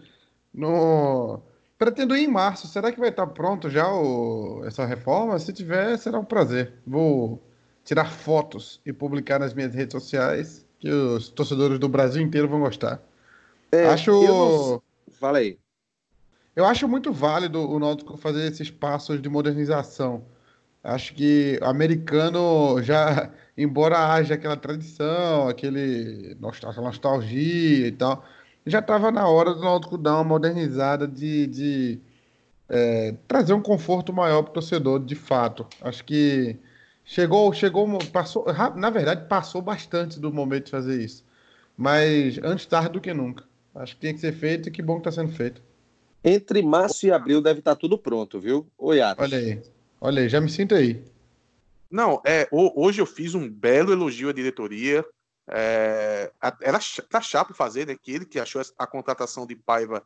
[0.51, 1.43] No...
[1.77, 2.67] Pretendo ir em março.
[2.67, 4.63] Será que vai estar pronto já o...
[4.65, 5.37] essa reforma?
[5.37, 6.73] Se tiver, será um prazer.
[6.87, 7.39] Vou
[7.85, 12.61] tirar fotos e publicar nas minhas redes sociais, que os torcedores do Brasil inteiro vão
[12.61, 12.99] gostar.
[13.71, 14.11] É, acho.
[14.11, 14.81] Não...
[15.19, 15.60] Fala aí.
[16.55, 20.25] Eu acho muito válido o Náutico fazer esses passos de modernização
[20.83, 28.25] Acho que o americano já, embora haja aquela tradição, aquele nostalgia e tal,
[28.65, 32.01] já estava na hora do Náutico dar uma modernizada de, de
[32.69, 35.67] é, trazer um conforto maior para o torcedor, de fato.
[35.81, 36.57] Acho que
[37.05, 38.45] chegou, chegou, passou,
[38.75, 41.25] na verdade, passou bastante do momento de fazer isso.
[41.77, 43.45] Mas antes tarde do que nunca.
[43.75, 45.61] Acho que tinha que ser feito e que bom que está sendo feito.
[46.23, 48.69] Entre março e abril deve estar tá tudo pronto, viu?
[48.77, 49.23] Oi, Atos.
[49.23, 49.61] Olha aí.
[49.99, 51.03] Olha aí, já me sinto aí.
[51.89, 55.05] Não, é, hoje eu fiz um belo elogio à diretoria.
[55.49, 57.95] É, era tá chato fazer, né?
[57.99, 60.03] Que ele que achou a contratação de Paiva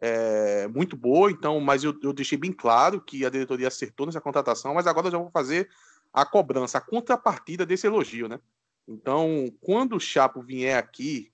[0.00, 4.20] é, muito boa, então, mas eu, eu, deixei bem claro que a diretoria acertou nessa
[4.20, 5.68] contratação, mas agora eu já vou fazer
[6.12, 8.40] a cobrança, a contrapartida desse elogio, né?
[8.86, 11.30] Então, quando o Chapo vier aqui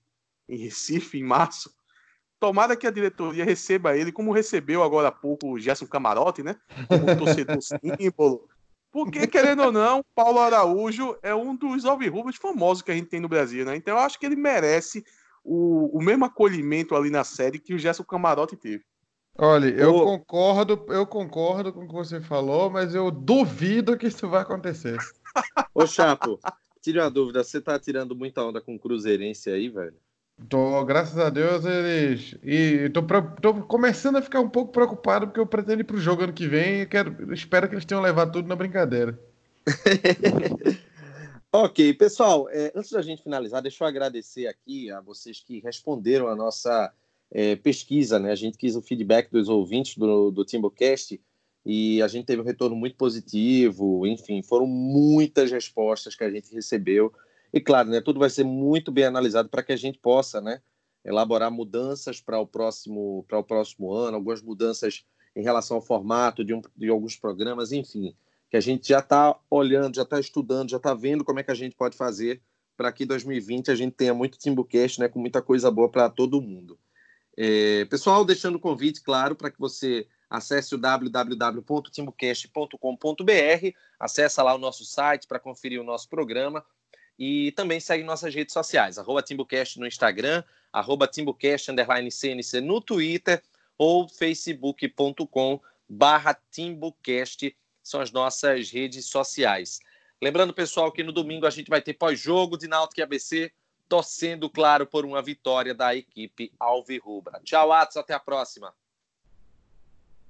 [0.49, 1.73] em Recife, em março,
[2.39, 6.55] Tomara que a diretoria receba ele, como recebeu agora há pouco o Gerson Camarote, né?
[6.87, 8.47] Como torcedor símbolo.
[8.91, 13.19] Porque, querendo ou não, Paulo Araújo é um dos alvirrubos famosos que a gente tem
[13.19, 13.75] no Brasil, né?
[13.75, 15.03] Então eu acho que ele merece
[15.43, 18.83] o, o mesmo acolhimento ali na série que o Gerson Camarote teve.
[19.37, 20.05] Olha, eu Ô...
[20.05, 24.97] concordo, eu concordo com o que você falou, mas eu duvido que isso vai acontecer.
[25.73, 26.39] Ô, Chapo,
[26.81, 29.97] tire uma dúvida, você tá tirando muita onda com o Cruzeirense aí, velho?
[30.49, 32.35] Tô, graças a Deus, eles.
[32.43, 33.01] E tô,
[33.41, 36.47] tô começando a ficar um pouco preocupado porque eu pretendo ir pro jogo ano que
[36.47, 39.17] vem e quero, espero que eles tenham levado tudo na brincadeira.
[41.51, 46.27] ok, pessoal, é, antes da gente finalizar, deixa eu agradecer aqui a vocês que responderam
[46.27, 46.93] a nossa
[47.31, 48.31] é, pesquisa, né?
[48.31, 51.19] A gente quis o feedback dos ouvintes do, do Timbocast
[51.65, 56.53] e a gente teve um retorno muito positivo, enfim, foram muitas respostas que a gente
[56.53, 57.11] recebeu.
[57.55, 60.61] E claro, né, tudo vai ser muito bem analisado para que a gente possa, né,
[61.05, 66.43] elaborar mudanças para o próximo para o próximo ano, algumas mudanças em relação ao formato
[66.43, 68.13] de, um, de alguns programas, enfim,
[68.49, 71.51] que a gente já está olhando, já está estudando, já está vendo como é que
[71.51, 72.41] a gente pode fazer
[72.75, 76.41] para que 2020 a gente tenha muito Timbucast, né, com muita coisa boa para todo
[76.41, 76.77] mundo.
[77.37, 84.57] É, pessoal, deixando o convite, claro, para que você acesse o www.timbucast.com.br, acessa lá o
[84.57, 86.61] nosso site para conferir o nosso programa
[87.17, 92.81] e também segue nossas redes sociais, arroba TimbuCast no Instagram, arroba TimbuCast, underline CNC no
[92.81, 93.41] Twitter
[93.77, 99.79] ou facebook.com barra TimbuCast, são as nossas redes sociais.
[100.21, 103.51] Lembrando, pessoal, que no domingo a gente vai ter pós-jogo de Náutico e ABC,
[103.87, 107.39] torcendo, claro, por uma vitória da equipe Alvirrubra.
[107.43, 108.73] Tchau, Atos, até a próxima.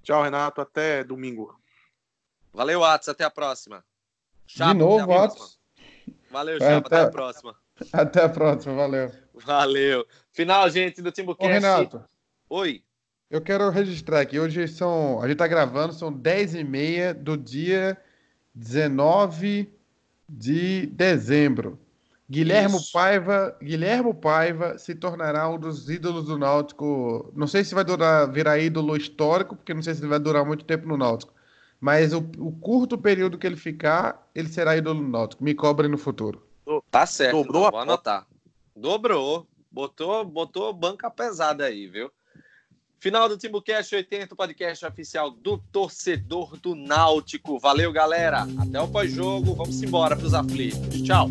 [0.03, 1.57] Tchau, Renato, até domingo.
[2.53, 3.85] Valeu, Atos, até a próxima.
[4.45, 5.59] Chapo, de novo, Atos.
[6.31, 6.97] Valeu, Chapo, até...
[6.97, 7.55] até a próxima.
[7.91, 9.11] Até a próxima, valeu.
[9.33, 10.05] Valeu.
[10.31, 11.49] Final, gente, do Timbucast.
[11.49, 12.03] Ô, Renato.
[12.49, 12.83] Oi.
[13.29, 17.35] Eu quero registrar aqui, hoje são, a gente tá gravando, são 10 e meia do
[17.35, 17.97] dia
[18.53, 19.69] 19
[20.29, 21.79] de dezembro.
[22.29, 27.31] Guilherme Paiva, Guilherme Paiva se tornará um dos ídolos do Náutico.
[27.35, 30.43] Não sei se vai durar, virar ídolo histórico, porque não sei se ele vai durar
[30.43, 31.34] muito tempo no Náutico.
[31.85, 35.43] Mas o, o curto período que ele ficar, ele será ídolo do Náutico.
[35.43, 36.43] Me cobre no futuro.
[36.89, 38.25] Tá certo, Dobrou não, vou anotar.
[38.75, 39.45] Dobrou.
[39.71, 42.09] Botou, botou banca pesada aí, viu?
[42.99, 47.59] Final do Timbucast 80, podcast oficial do torcedor do Náutico.
[47.59, 48.47] Valeu, galera.
[48.57, 49.53] Até o pós-jogo.
[49.53, 51.03] Vamos embora para os aflitos.
[51.03, 51.29] Tchau.